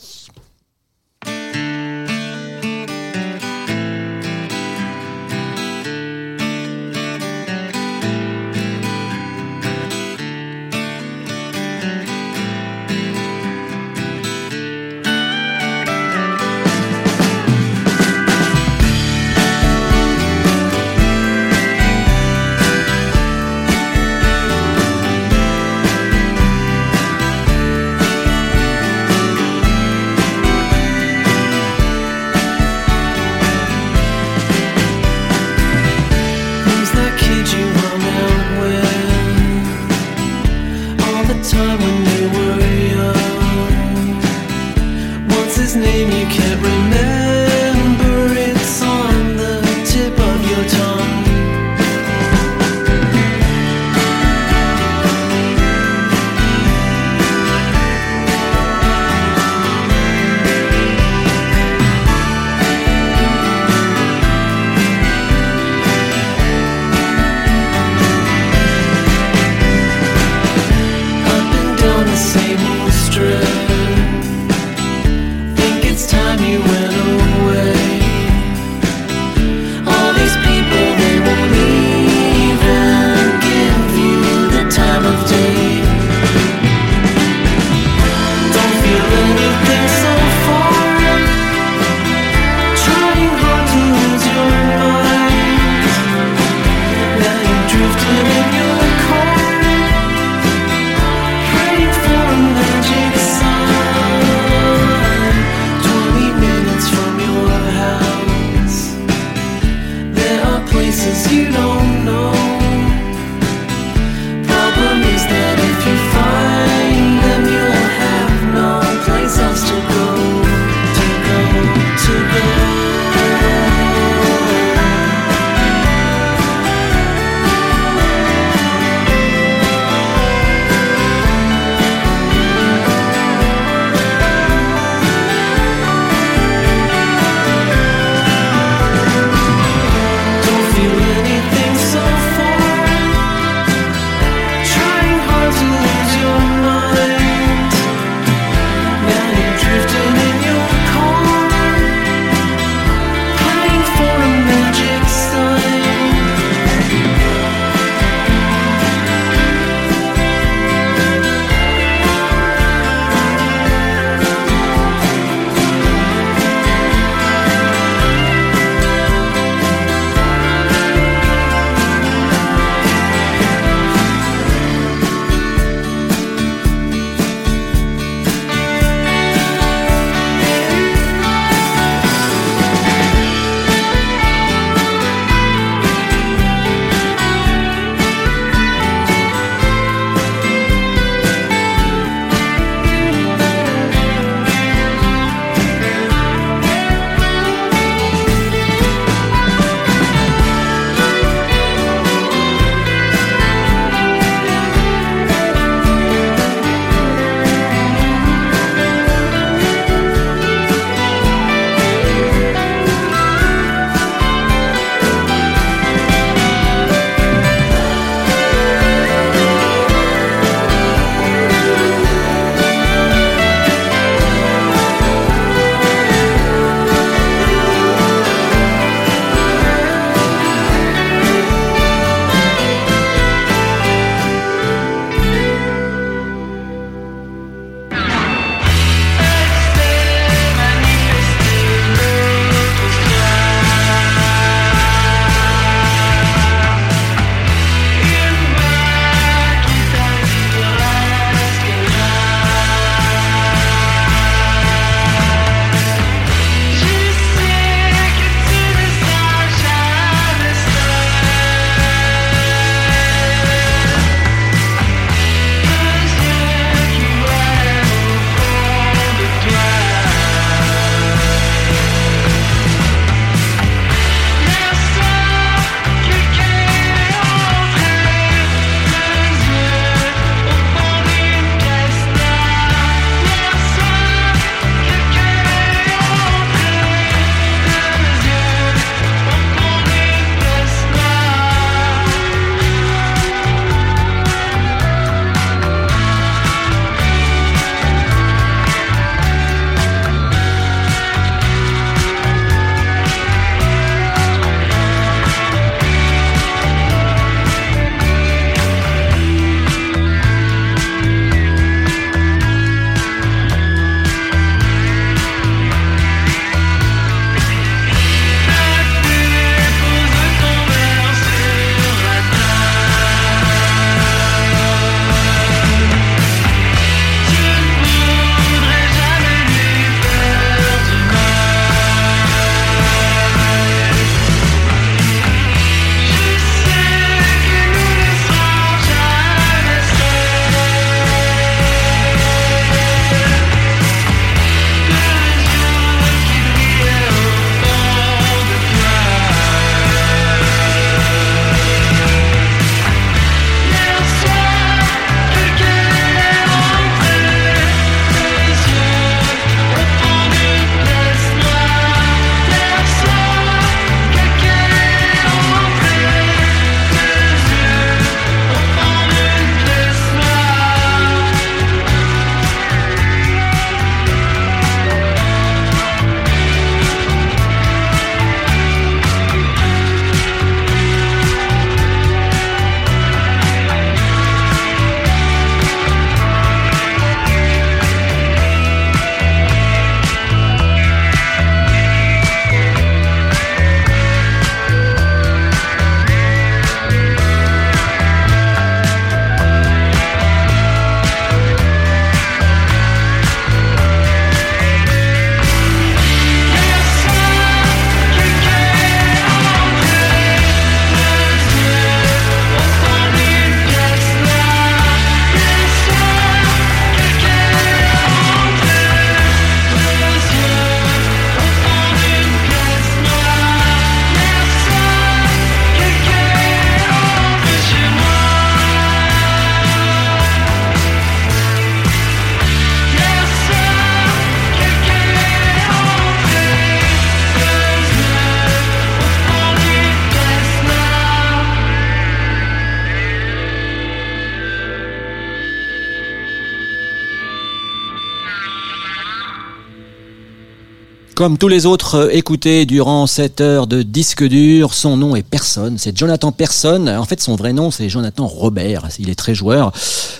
Comme 451.19 451.37
tous 451.37 451.49
les 451.49 451.65
autres 451.65 451.95
euh, 451.95 452.09
écoutés 452.13 452.65
durant 452.65 453.05
cette 453.05 453.41
heure 453.41 453.67
de 453.67 453.81
disque 453.81 454.23
dur, 454.23 454.73
son 454.73 454.95
nom 454.95 455.17
est 455.17 455.21
Personne. 455.21 455.77
C'est 455.77 455.97
Jonathan 455.97 456.31
Personne. 456.31 456.87
En 456.87 457.03
fait, 457.03 457.19
son 457.19 457.35
vrai 457.35 457.51
nom, 457.51 457.71
c'est 457.71 457.89
Jonathan 457.89 458.25
Robert. 458.25 458.87
Il 458.99 459.09
est 459.09 459.15
très 459.15 459.35
joueur. 459.35 459.73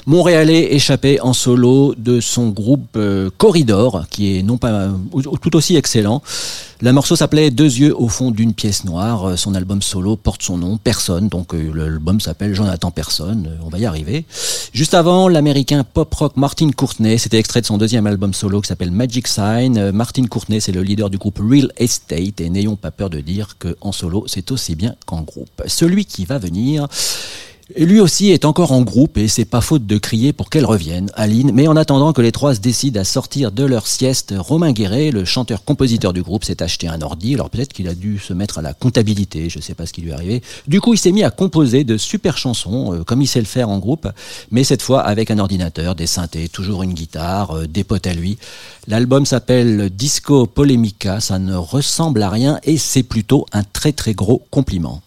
Montréalais 0.08 0.74
échappé 0.74 1.22
en 1.22 1.32
solo 1.32 1.96
de 1.98 2.20
son 2.20 2.50
groupe 2.50 2.98
euh, 2.98 3.30
Corridor, 3.38 4.08
qui 4.10 4.38
est 4.38 4.44
non 4.44 4.58
pas 4.58 4.72
euh, 4.72 4.90
tout 5.42 5.56
aussi 5.56 5.78
excellent. 5.78 6.22
Le 6.82 6.94
morceau 6.94 7.18
s'appelait 7.18 7.52
Deux 7.52 7.66
yeux 7.66 7.94
au 7.94 8.08
fond 8.08 8.32
d'une 8.32 8.54
pièce 8.54 8.86
noire. 8.86 9.26
Euh, 9.26 9.36
Son 9.36 9.54
album 9.54 9.82
solo 9.82 10.16
porte 10.16 10.42
son 10.42 10.58
nom, 10.58 10.78
Personne. 10.78 11.28
Donc 11.28 11.54
euh, 11.54 11.74
l'album 11.76 12.22
s'appelle 12.22 12.54
Jonathan 12.54 12.90
Personne. 12.90 13.48
Euh, 13.50 13.64
On 13.66 13.68
va 13.68 13.80
y 13.80 13.86
arriver. 13.86 14.24
Juste 14.72 14.94
avant, 14.94 15.28
l'américain 15.28 15.84
pop 15.84 16.14
rock 16.14 16.38
Martin 16.38 16.72
Courtney. 16.72 17.18
C'était 17.18 17.38
extrait 17.38 17.60
de 17.60 17.66
son 17.66 17.78
deuxième 17.78 18.08
album 18.08 18.34
solo 18.34 18.62
qui 18.62 18.70
s'appelle 18.70 18.92
Magic 18.92 19.28
Sign. 19.28 19.92
Martin 19.92 20.26
Courtney, 20.28 20.62
c'est 20.62 20.72
le 20.72 20.82
leader 20.82 21.10
du 21.10 21.18
groupe 21.18 21.42
Real 21.44 21.70
Estate. 21.76 22.40
Et 22.40 22.50
n'ayons 22.50 22.78
pas 22.78 22.92
peur 22.92 23.10
de 23.10 23.20
dire 23.20 23.58
que 23.60 23.76
en 23.82 23.92
solo, 23.92 24.24
c'est 24.28 24.50
aussi 24.54 24.76
bien 24.76 24.96
qu'en 25.06 25.24
groupe. 25.24 25.62
Celui 25.68 26.06
qui 26.06 26.24
va 26.24 26.38
venir. 26.38 26.88
Lui 27.78 28.00
aussi 28.00 28.32
est 28.32 28.46
encore 28.46 28.72
en 28.72 28.82
groupe 28.82 29.20
et 29.20 29.28
c'est 29.28 29.46
pas 29.46 29.62
faute 29.62 29.86
de 29.86 30.00
crier 30.00 30.34
pour 30.34 30.50
qu'elle 30.50 30.66
revienne, 30.66 31.12
Aline. 31.14 31.52
Mais 31.54 31.68
en 31.68 31.76
attendant 31.76 32.14
que 32.14 32.22
les 32.22 32.32
trois 32.32 32.56
se 32.56 32.60
décident 32.60 33.00
à 33.00 33.04
sortir 33.04 33.52
de 33.52 33.64
leur 33.64 33.86
sieste, 33.86 34.34
Romain 34.36 34.72
Guéret, 34.72 35.12
le 35.12 35.24
chanteur-compositeur 35.24 36.12
du 36.12 36.24
groupe, 36.24 36.44
s'est 36.44 36.64
acheté 36.64 36.88
un 36.88 37.00
ordi. 37.02 37.36
Alors 37.36 37.52
peut-être 37.52 37.72
qu'il 37.72 37.88
a 37.88 37.94
dû 37.94 38.18
se 38.18 38.34
mettre 38.34 38.58
à 38.58 38.64
la 38.64 38.74
comptabilité, 38.74 39.50
je 39.50 39.60
sais 39.60 39.76
pas 39.76 39.86
ce 39.86 39.94
qui 39.94 40.02
lui 40.02 40.10
est 40.10 40.14
arrivé. 40.14 40.42
Du 40.68 40.82
coup, 40.82 40.96
il 40.96 40.98
s'est 40.98 41.12
mis 41.12 41.24
à 41.24 41.30
composer 41.30 41.84
de 41.84 41.98
super 41.98 42.40
chansons, 42.40 42.94
euh, 42.94 43.04
comme 43.04 43.22
il 43.22 43.28
sait 43.28 43.40
le 43.40 43.46
faire 43.46 43.70
en 43.70 43.78
groupe, 43.78 44.08
mais 44.50 44.64
cette 44.64 44.82
fois 44.82 45.02
avec 45.02 45.30
un 45.30 45.38
ordinateur, 45.38 45.94
des 45.94 46.08
synthés, 46.08 46.50
toujours 46.50 46.82
une 46.82 46.94
guitare, 46.94 47.52
euh, 47.52 47.68
des 47.68 47.84
potes 47.84 48.08
à 48.08 48.16
lui. 48.16 48.40
L'album 48.88 49.28
s'appelle 49.28 49.92
Disco 49.92 50.48
Polemica, 50.48 51.20
ça 51.20 51.38
ne 51.38 51.56
ressemble 51.56 52.24
à 52.24 52.32
rien 52.32 52.60
et 52.64 52.80
c'est 52.80 53.04
plutôt 53.04 53.46
un 53.54 53.62
très 53.62 53.92
très 53.92 54.16
gros 54.16 54.42
compliment. 54.50 55.04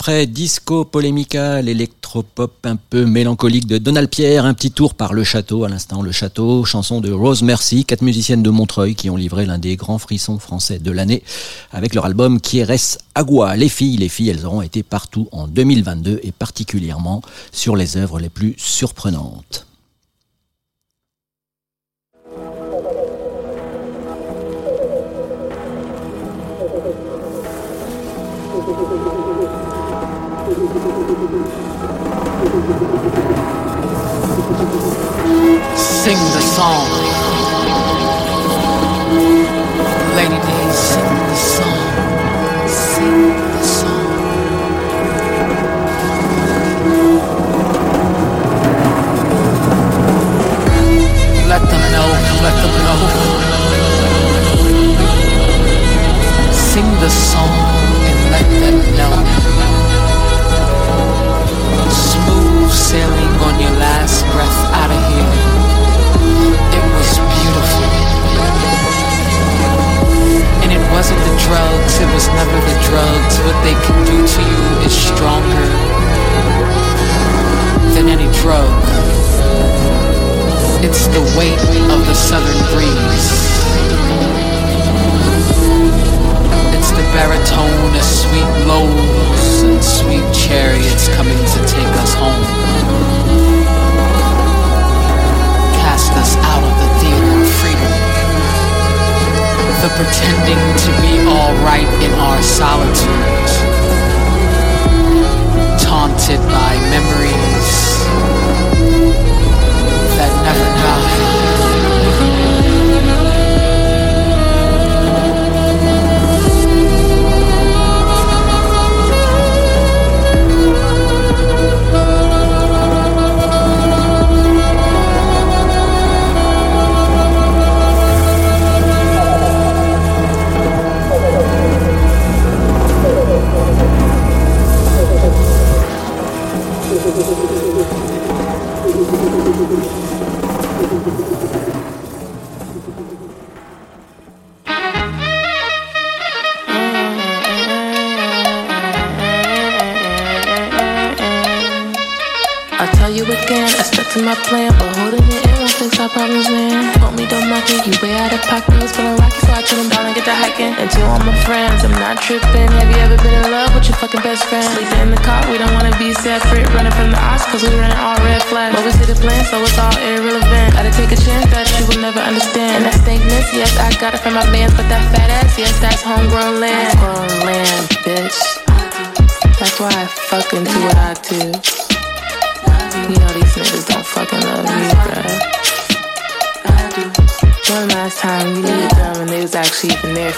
Après 0.00 0.26
disco 0.26 0.84
polémical, 0.84 1.68
électropop 1.68 2.64
un 2.66 2.76
peu 2.76 3.04
mélancolique 3.04 3.66
de 3.66 3.78
Donald 3.78 4.08
Pierre, 4.08 4.44
un 4.44 4.54
petit 4.54 4.70
tour 4.70 4.94
par 4.94 5.12
Le 5.12 5.24
Château 5.24 5.64
à 5.64 5.68
l'instant. 5.68 6.02
Le 6.02 6.12
Château, 6.12 6.64
chanson 6.64 7.00
de 7.00 7.10
Rose 7.10 7.42
Mercy, 7.42 7.84
quatre 7.84 8.02
musiciennes 8.02 8.44
de 8.44 8.48
Montreuil 8.48 8.94
qui 8.94 9.10
ont 9.10 9.16
livré 9.16 9.44
l'un 9.44 9.58
des 9.58 9.74
grands 9.74 9.98
frissons 9.98 10.38
français 10.38 10.78
de 10.78 10.92
l'année 10.92 11.24
avec 11.72 11.96
leur 11.96 12.04
album 12.04 12.40
Quieres 12.40 12.98
Agua. 13.16 13.56
Les 13.56 13.68
filles, 13.68 13.96
les 13.96 14.08
filles, 14.08 14.28
elles 14.28 14.46
auront 14.46 14.62
été 14.62 14.84
partout 14.84 15.26
en 15.32 15.48
2022 15.48 16.20
et 16.22 16.30
particulièrement 16.30 17.20
sur 17.50 17.74
les 17.74 17.96
œuvres 17.96 18.20
les 18.20 18.28
plus 18.28 18.54
surprenantes. 18.56 19.67
Sing 32.68 32.76
the 36.36 36.42
song. 36.54 36.84
Lady 40.14 40.36
Day, 40.36 40.64
sing 40.74 41.10
the 41.30 41.36
song. 41.54 41.78
Sing 42.68 43.32
the 43.54 43.62
song. 43.64 44.04
Let 51.48 51.62
them 51.70 51.84
know, 51.94 52.08
let 52.44 52.56
them 52.62 52.74
know. 52.84 53.00
Sing 56.52 56.88
the 57.00 57.08
song 57.08 57.54
and 58.08 58.18
let 58.30 58.46
them 58.60 58.76
know. 58.98 59.47
sailing 62.70 63.34
on 63.44 63.58
your 63.60 63.72
last 63.80 64.24
breath 64.32 64.60
out 64.76 64.90
of 64.92 65.00
here. 65.12 65.32
It 66.76 66.84
was 66.94 67.10
beautiful. 67.18 67.88
And 70.62 70.70
it 70.72 70.82
wasn't 70.92 71.20
the 71.24 71.36
drugs, 71.48 71.92
it 72.00 72.10
was 72.12 72.28
never 72.28 72.58
the 72.60 72.78
drugs. 72.88 73.34
What 73.44 73.58
they 73.64 73.76
can 73.84 73.98
do 74.04 74.18
to 74.20 74.40
you 74.44 74.62
is 74.84 74.92
stronger 74.92 75.66
than 77.94 78.08
any 78.08 78.28
drug. 78.40 78.68
It's 80.84 81.08
the 81.08 81.24
weight 81.36 81.60
of 81.90 82.00
the 82.06 82.14
southern 82.14 82.62
breeze. 82.72 83.30
It's 86.76 86.90
the 86.92 87.06
baritone 87.16 87.96
of 87.96 88.04
sweet 88.04 88.52
lows 88.66 89.87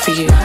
for 0.01 0.12
you. 0.12 0.39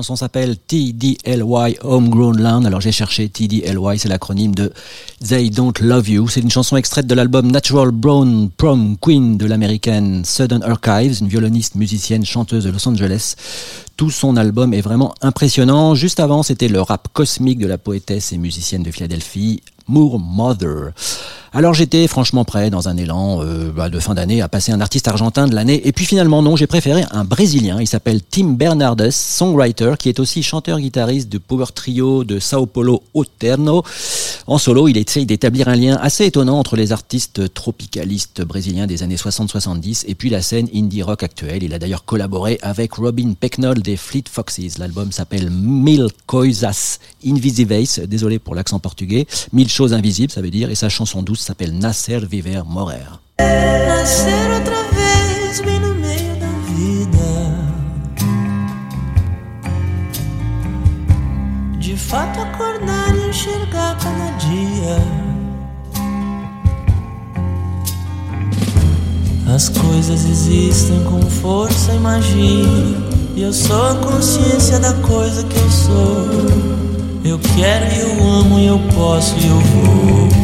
Chanson 0.00 0.16
s'appelle 0.16 0.56
TDLY 0.56 1.76
Homegrown 1.82 2.40
Land. 2.40 2.64
Alors 2.64 2.80
j'ai 2.80 2.90
cherché 2.90 3.28
TDLY, 3.28 3.98
c'est 3.98 4.08
l'acronyme 4.08 4.54
de 4.54 4.72
They 5.22 5.50
Don't 5.50 5.74
Love 5.78 6.08
You. 6.08 6.26
C'est 6.26 6.40
une 6.40 6.50
chanson 6.50 6.78
extraite 6.78 7.06
de 7.06 7.14
l'album 7.14 7.50
Natural 7.50 7.90
Brown 7.90 8.48
Prom 8.56 8.96
Queen 8.98 9.36
de 9.36 9.44
l'américaine 9.44 10.24
Southern 10.24 10.62
Archives, 10.62 11.18
une 11.20 11.28
violoniste, 11.28 11.74
musicienne, 11.74 12.24
chanteuse 12.24 12.64
de 12.64 12.70
Los 12.70 12.88
Angeles. 12.88 13.34
Tout 13.98 14.10
son 14.10 14.38
album 14.38 14.72
est 14.72 14.80
vraiment 14.80 15.14
impressionnant. 15.20 15.94
Juste 15.94 16.18
avant, 16.18 16.42
c'était 16.42 16.68
le 16.68 16.80
rap 16.80 17.08
cosmique 17.12 17.58
de 17.58 17.66
la 17.66 17.76
poétesse 17.76 18.32
et 18.32 18.38
musicienne 18.38 18.82
de 18.82 18.90
Philadelphie, 18.90 19.62
Moore 19.86 20.18
Mother. 20.18 20.92
Alors 21.52 21.74
j'étais 21.74 22.06
franchement 22.06 22.44
prêt 22.44 22.70
dans 22.70 22.88
un 22.88 22.96
élan 22.96 23.42
euh, 23.42 23.72
bah, 23.72 23.88
de 23.88 23.98
fin 23.98 24.14
d'année 24.14 24.40
à 24.40 24.48
passer 24.48 24.70
un 24.70 24.80
artiste 24.80 25.08
argentin 25.08 25.48
de 25.48 25.54
l'année 25.56 25.84
et 25.84 25.90
puis 25.90 26.04
finalement 26.04 26.42
non, 26.42 26.54
j'ai 26.54 26.68
préféré 26.68 27.02
un 27.10 27.24
brésilien, 27.24 27.78
il 27.80 27.88
s'appelle 27.88 28.20
Tim 28.22 28.52
Bernardes, 28.52 29.10
songwriter 29.10 29.94
qui 29.98 30.08
est 30.08 30.20
aussi 30.20 30.44
chanteur-guitariste 30.44 31.28
de 31.28 31.38
power 31.38 31.66
trio 31.74 32.22
de 32.22 32.38
Sao 32.38 32.66
Paulo 32.66 33.02
Oterno. 33.14 33.82
En 34.46 34.58
solo, 34.58 34.86
il 34.86 34.96
essaye 34.96 35.26
d'établir 35.26 35.66
un 35.68 35.74
lien 35.74 35.98
assez 36.00 36.24
étonnant 36.24 36.56
entre 36.56 36.76
les 36.76 36.92
artistes 36.92 37.52
tropicalistes 37.52 38.42
brésiliens 38.42 38.86
des 38.86 39.02
années 39.02 39.16
60-70 39.16 40.04
et 40.06 40.14
puis 40.14 40.30
la 40.30 40.42
scène 40.42 40.68
indie 40.72 41.02
rock 41.02 41.24
actuelle. 41.24 41.64
Il 41.64 41.74
a 41.74 41.80
d'ailleurs 41.80 42.04
collaboré 42.04 42.60
avec 42.62 42.94
Robin 42.94 43.32
Pecknold 43.38 43.82
des 43.82 43.96
Fleet 43.96 44.24
Foxes. 44.30 44.78
L'album 44.78 45.10
s'appelle 45.10 45.50
Mil 45.50 46.06
Coisas 46.26 46.98
Invisíveis, 47.26 48.00
désolé 48.06 48.38
pour 48.38 48.54
l'accent 48.54 48.78
portugais, 48.78 49.26
mille 49.52 49.68
choses 49.68 49.92
invisibles 49.92 50.32
ça 50.32 50.42
veut 50.42 50.50
dire, 50.50 50.70
et 50.70 50.74
sa 50.76 50.88
chanson 50.88 51.22
douce 51.22 51.39
s'appelle 51.42 51.72
Nascer 51.72 52.26
Viver 52.26 52.64
Morer. 52.64 53.08
Nascer 53.88 54.50
outra 54.52 54.82
vez 54.92 55.60
bem 55.60 55.80
no 55.80 55.94
meio 55.94 56.36
da 56.36 56.48
vida. 56.68 57.28
De 61.78 61.96
fato 61.96 62.40
acordar 62.40 63.16
e 63.16 63.28
enxergar 63.28 63.96
cada 63.98 64.30
dia. 64.38 64.98
As 69.54 69.68
coisas 69.68 70.24
existem 70.24 71.02
com 71.04 71.22
força 71.22 71.92
e 71.92 71.98
magia. 71.98 73.10
E 73.34 73.42
eu 73.42 73.52
sou 73.52 73.86
a 73.86 73.94
consciência 73.96 74.78
da 74.78 74.92
coisa 74.94 75.42
que 75.44 75.56
eu 75.56 75.70
sou. 75.70 76.26
Eu 77.24 77.38
quero 77.56 77.92
e 77.94 78.00
eu 78.00 78.24
amo 78.24 78.58
e 78.58 78.66
eu 78.66 78.78
posso 78.94 79.36
e 79.38 79.46
eu 79.46 79.58
vou. 79.58 80.39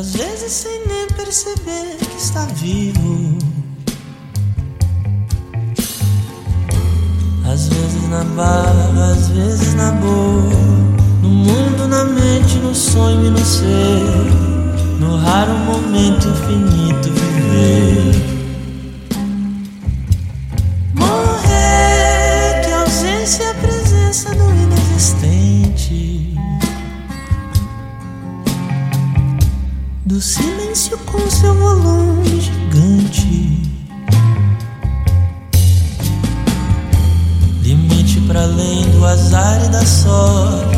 Às 0.00 0.14
vezes 0.14 0.50
sem 0.50 0.86
nem 0.86 1.06
perceber 1.08 1.98
que 1.98 2.16
está 2.16 2.46
vivo. 2.54 3.36
Às 7.44 7.68
vezes 7.68 8.08
na 8.08 8.24
barra, 8.34 9.12
às 9.12 9.28
vezes 9.28 9.74
na 9.74 9.92
boa. 9.92 10.42
No 11.22 11.28
mundo, 11.28 11.86
na 11.86 12.04
mente, 12.04 12.56
no 12.60 12.74
sonho 12.74 13.26
e 13.26 13.30
no 13.30 13.44
ser. 13.44 14.00
No 14.98 15.16
raro 15.18 15.52
momento 15.58 16.28
infinito 16.28 17.10
viver. 17.10 18.14
Morrer, 20.94 22.62
que 22.64 22.72
ausência 22.72 23.52
presença 24.10 24.34
do 24.34 24.50
inexistente. 24.50 26.34
Do 30.04 30.20
silêncio 30.20 30.98
com 30.98 31.30
seu 31.30 31.54
volume 31.54 32.40
gigante. 32.40 33.62
Limite 37.62 38.20
para 38.22 38.42
além 38.42 38.90
do 38.90 39.06
azar 39.06 39.64
e 39.64 39.68
da 39.68 39.86
sorte. 39.86 40.76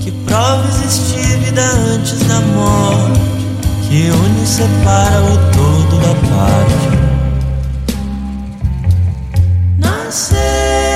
Que 0.00 0.12
prova 0.12 0.64
existir 0.68 1.38
vida 1.38 1.62
antes 1.62 2.20
da 2.20 2.40
morte. 2.40 3.20
Que 3.88 4.10
une 4.10 4.44
e 4.44 4.46
separa 4.46 5.20
o 5.24 5.36
todo 5.50 5.98
da 6.00 6.14
parte. 6.30 7.00
Nascer, 9.76 10.89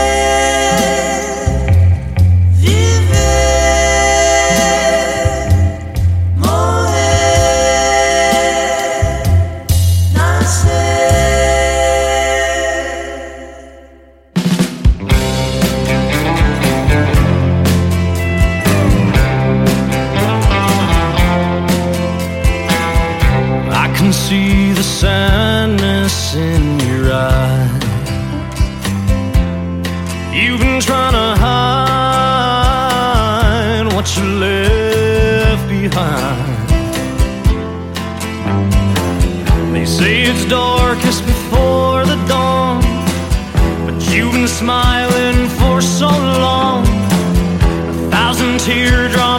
teardrop. 48.64 49.34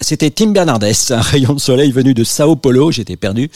C'était 0.00 0.30
Tim 0.30 0.52
Bernardes, 0.52 0.84
un 1.10 1.20
rayon 1.20 1.54
de 1.54 1.60
soleil 1.60 1.92
venu 1.92 2.14
de 2.14 2.24
Sao 2.24 2.56
Paulo, 2.56 2.90
j'étais 2.90 3.16
perdu. 3.16 3.50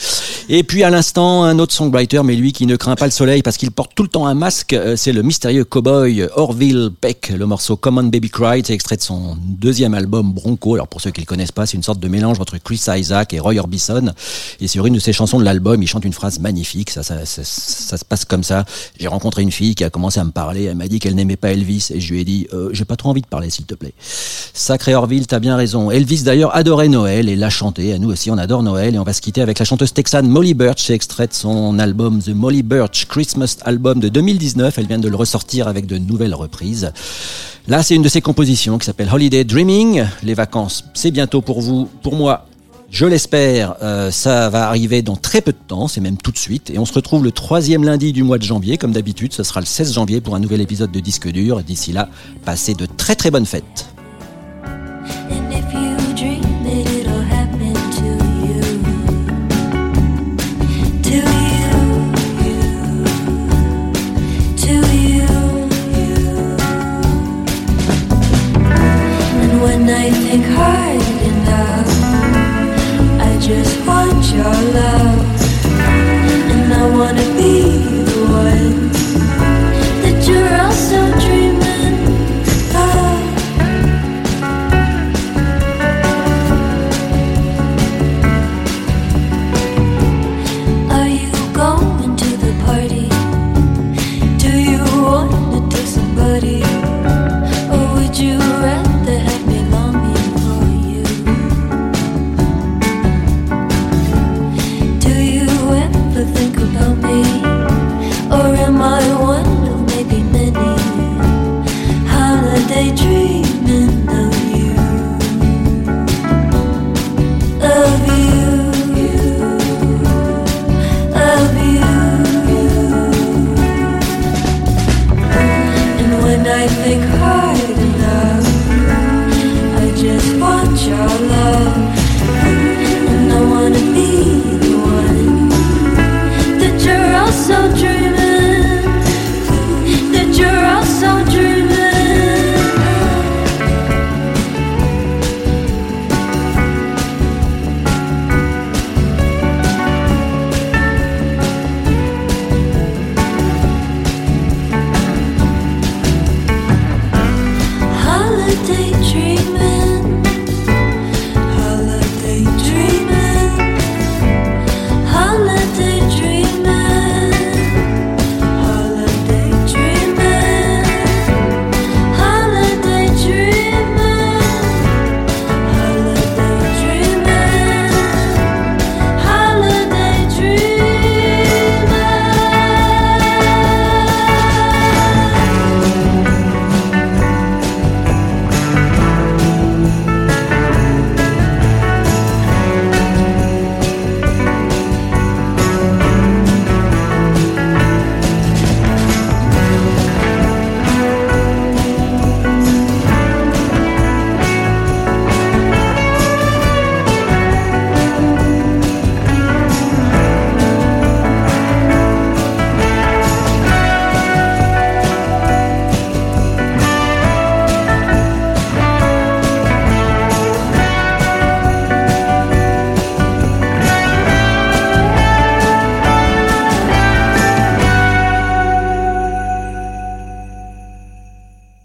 Et 0.51 0.63
puis 0.63 0.83
à 0.83 0.89
l'instant, 0.89 1.43
un 1.43 1.59
autre 1.59 1.73
songwriter, 1.73 2.23
mais 2.23 2.35
lui 2.35 2.53
qui 2.53 2.65
ne 2.65 2.75
craint 2.75 2.95
pas 2.95 3.05
le 3.05 3.11
soleil 3.11 3.43
parce 3.43 3.55
qu'il 3.55 3.69
porte 3.69 3.91
tout 3.93 4.01
le 4.01 4.09
temps 4.09 4.25
un 4.25 4.33
masque, 4.33 4.73
euh, 4.73 4.95
c'est 4.95 5.11
le 5.11 5.21
mystérieux 5.21 5.63
cowboy 5.63 6.27
Orville 6.35 6.89
Peck, 6.99 7.31
le 7.37 7.45
morceau 7.45 7.77
Common 7.77 8.05
Baby 8.05 8.31
Cry, 8.31 8.63
c'est 8.65 8.73
extrait 8.73 8.97
de 8.97 9.03
son 9.03 9.37
deuxième 9.45 9.93
album 9.93 10.33
Bronco. 10.33 10.73
Alors 10.73 10.87
pour 10.87 11.01
ceux 11.01 11.11
qui 11.11 11.21
le 11.21 11.27
connaissent 11.27 11.51
pas, 11.51 11.67
c'est 11.67 11.77
une 11.77 11.83
sorte 11.83 11.99
de 11.99 12.07
mélange 12.07 12.39
entre 12.39 12.57
Chris 12.57 12.81
Isaac 12.87 13.31
et 13.35 13.39
Roy 13.39 13.59
Orbison. 13.59 14.11
Et 14.59 14.67
sur 14.67 14.87
une 14.87 14.95
de 14.95 14.99
ses 14.99 15.13
chansons 15.13 15.37
de 15.37 15.45
l'album, 15.45 15.83
il 15.83 15.87
chante 15.87 16.03
une 16.03 16.13
phrase 16.13 16.39
magnifique, 16.39 16.89
ça, 16.89 17.03
ça, 17.03 17.27
ça, 17.27 17.43
ça 17.43 17.97
se 17.97 18.03
passe 18.03 18.25
comme 18.25 18.43
ça. 18.43 18.65
J'ai 18.99 19.07
rencontré 19.07 19.43
une 19.43 19.51
fille 19.51 19.75
qui 19.75 19.83
a 19.83 19.91
commencé 19.91 20.19
à 20.19 20.23
me 20.23 20.31
parler, 20.31 20.63
elle 20.63 20.77
m'a 20.77 20.87
dit 20.87 20.97
qu'elle 20.97 21.13
n'aimait 21.13 21.35
pas 21.35 21.51
Elvis, 21.51 21.89
et 21.93 21.99
je 21.99 22.11
lui 22.11 22.21
ai 22.21 22.25
dit, 22.25 22.47
euh, 22.53 22.69
j'ai 22.73 22.85
pas 22.85 22.95
trop 22.95 23.09
envie 23.09 23.21
de 23.21 23.27
parler 23.27 23.51
s'il 23.51 23.65
te 23.65 23.75
plaît. 23.75 23.93
Sacré 24.01 24.95
Orville, 24.95 25.27
t'as 25.27 25.39
bien 25.39 25.55
raison. 25.55 25.91
Elvis 25.91 26.23
d'ailleurs 26.23 26.55
adorait 26.55 26.87
Noël 26.87 27.29
et 27.29 27.35
l'a 27.35 27.51
chanté. 27.51 27.93
À 27.93 27.99
nous 27.99 28.09
aussi, 28.09 28.31
on 28.31 28.37
adore 28.39 28.63
Noël 28.63 28.95
et 28.95 28.99
on 28.99 29.03
va 29.03 29.13
se 29.13 29.21
quitter 29.21 29.41
avec 29.41 29.59
la 29.59 29.65
chanteuse 29.65 29.93
texane 29.93 30.27
Molly 30.39 30.53
Birch, 30.53 30.89
extrait 30.89 31.27
de 31.27 31.33
son 31.33 31.79
album 31.79 32.21
The 32.21 32.29
Molly 32.29 32.63
Birch 32.63 33.07
Christmas 33.09 33.57
Album 33.65 33.99
de 33.99 34.07
2019. 34.07 34.77
Elle 34.77 34.87
vient 34.87 34.97
de 34.97 35.09
le 35.09 35.17
ressortir 35.17 35.67
avec 35.67 35.85
de 35.85 35.97
nouvelles 35.97 36.33
reprises. 36.33 36.93
Là, 37.67 37.83
c'est 37.83 37.93
une 37.95 38.03
de 38.03 38.07
ses 38.07 38.21
compositions 38.21 38.77
qui 38.77 38.85
s'appelle 38.85 39.09
Holiday 39.11 39.43
Dreaming. 39.43 40.05
Les 40.23 40.33
vacances, 40.33 40.85
c'est 40.93 41.11
bientôt 41.11 41.41
pour 41.41 41.59
vous, 41.59 41.89
pour 42.03 42.15
moi. 42.15 42.45
Je 42.89 43.05
l'espère, 43.05 43.75
euh, 43.83 44.11
ça 44.11 44.47
va 44.47 44.69
arriver 44.69 45.01
dans 45.01 45.17
très 45.17 45.41
peu 45.41 45.51
de 45.51 45.57
temps, 45.67 45.89
c'est 45.89 45.99
même 45.99 46.15
tout 46.15 46.31
de 46.31 46.37
suite. 46.37 46.69
Et 46.69 46.79
on 46.79 46.85
se 46.85 46.93
retrouve 46.93 47.25
le 47.25 47.33
troisième 47.33 47.83
lundi 47.83 48.13
du 48.13 48.23
mois 48.23 48.37
de 48.37 48.43
janvier, 48.43 48.77
comme 48.77 48.93
d'habitude. 48.93 49.33
Ce 49.33 49.43
sera 49.43 49.59
le 49.59 49.65
16 49.65 49.93
janvier 49.93 50.21
pour 50.21 50.35
un 50.35 50.39
nouvel 50.39 50.61
épisode 50.61 50.93
de 50.93 51.01
Disque 51.01 51.27
Dur. 51.27 51.61
D'ici 51.63 51.91
là, 51.91 52.07
passez 52.45 52.75
de 52.75 52.85
très 52.85 53.17
très 53.17 53.29
bonnes 53.29 53.45
fêtes. 53.45 53.89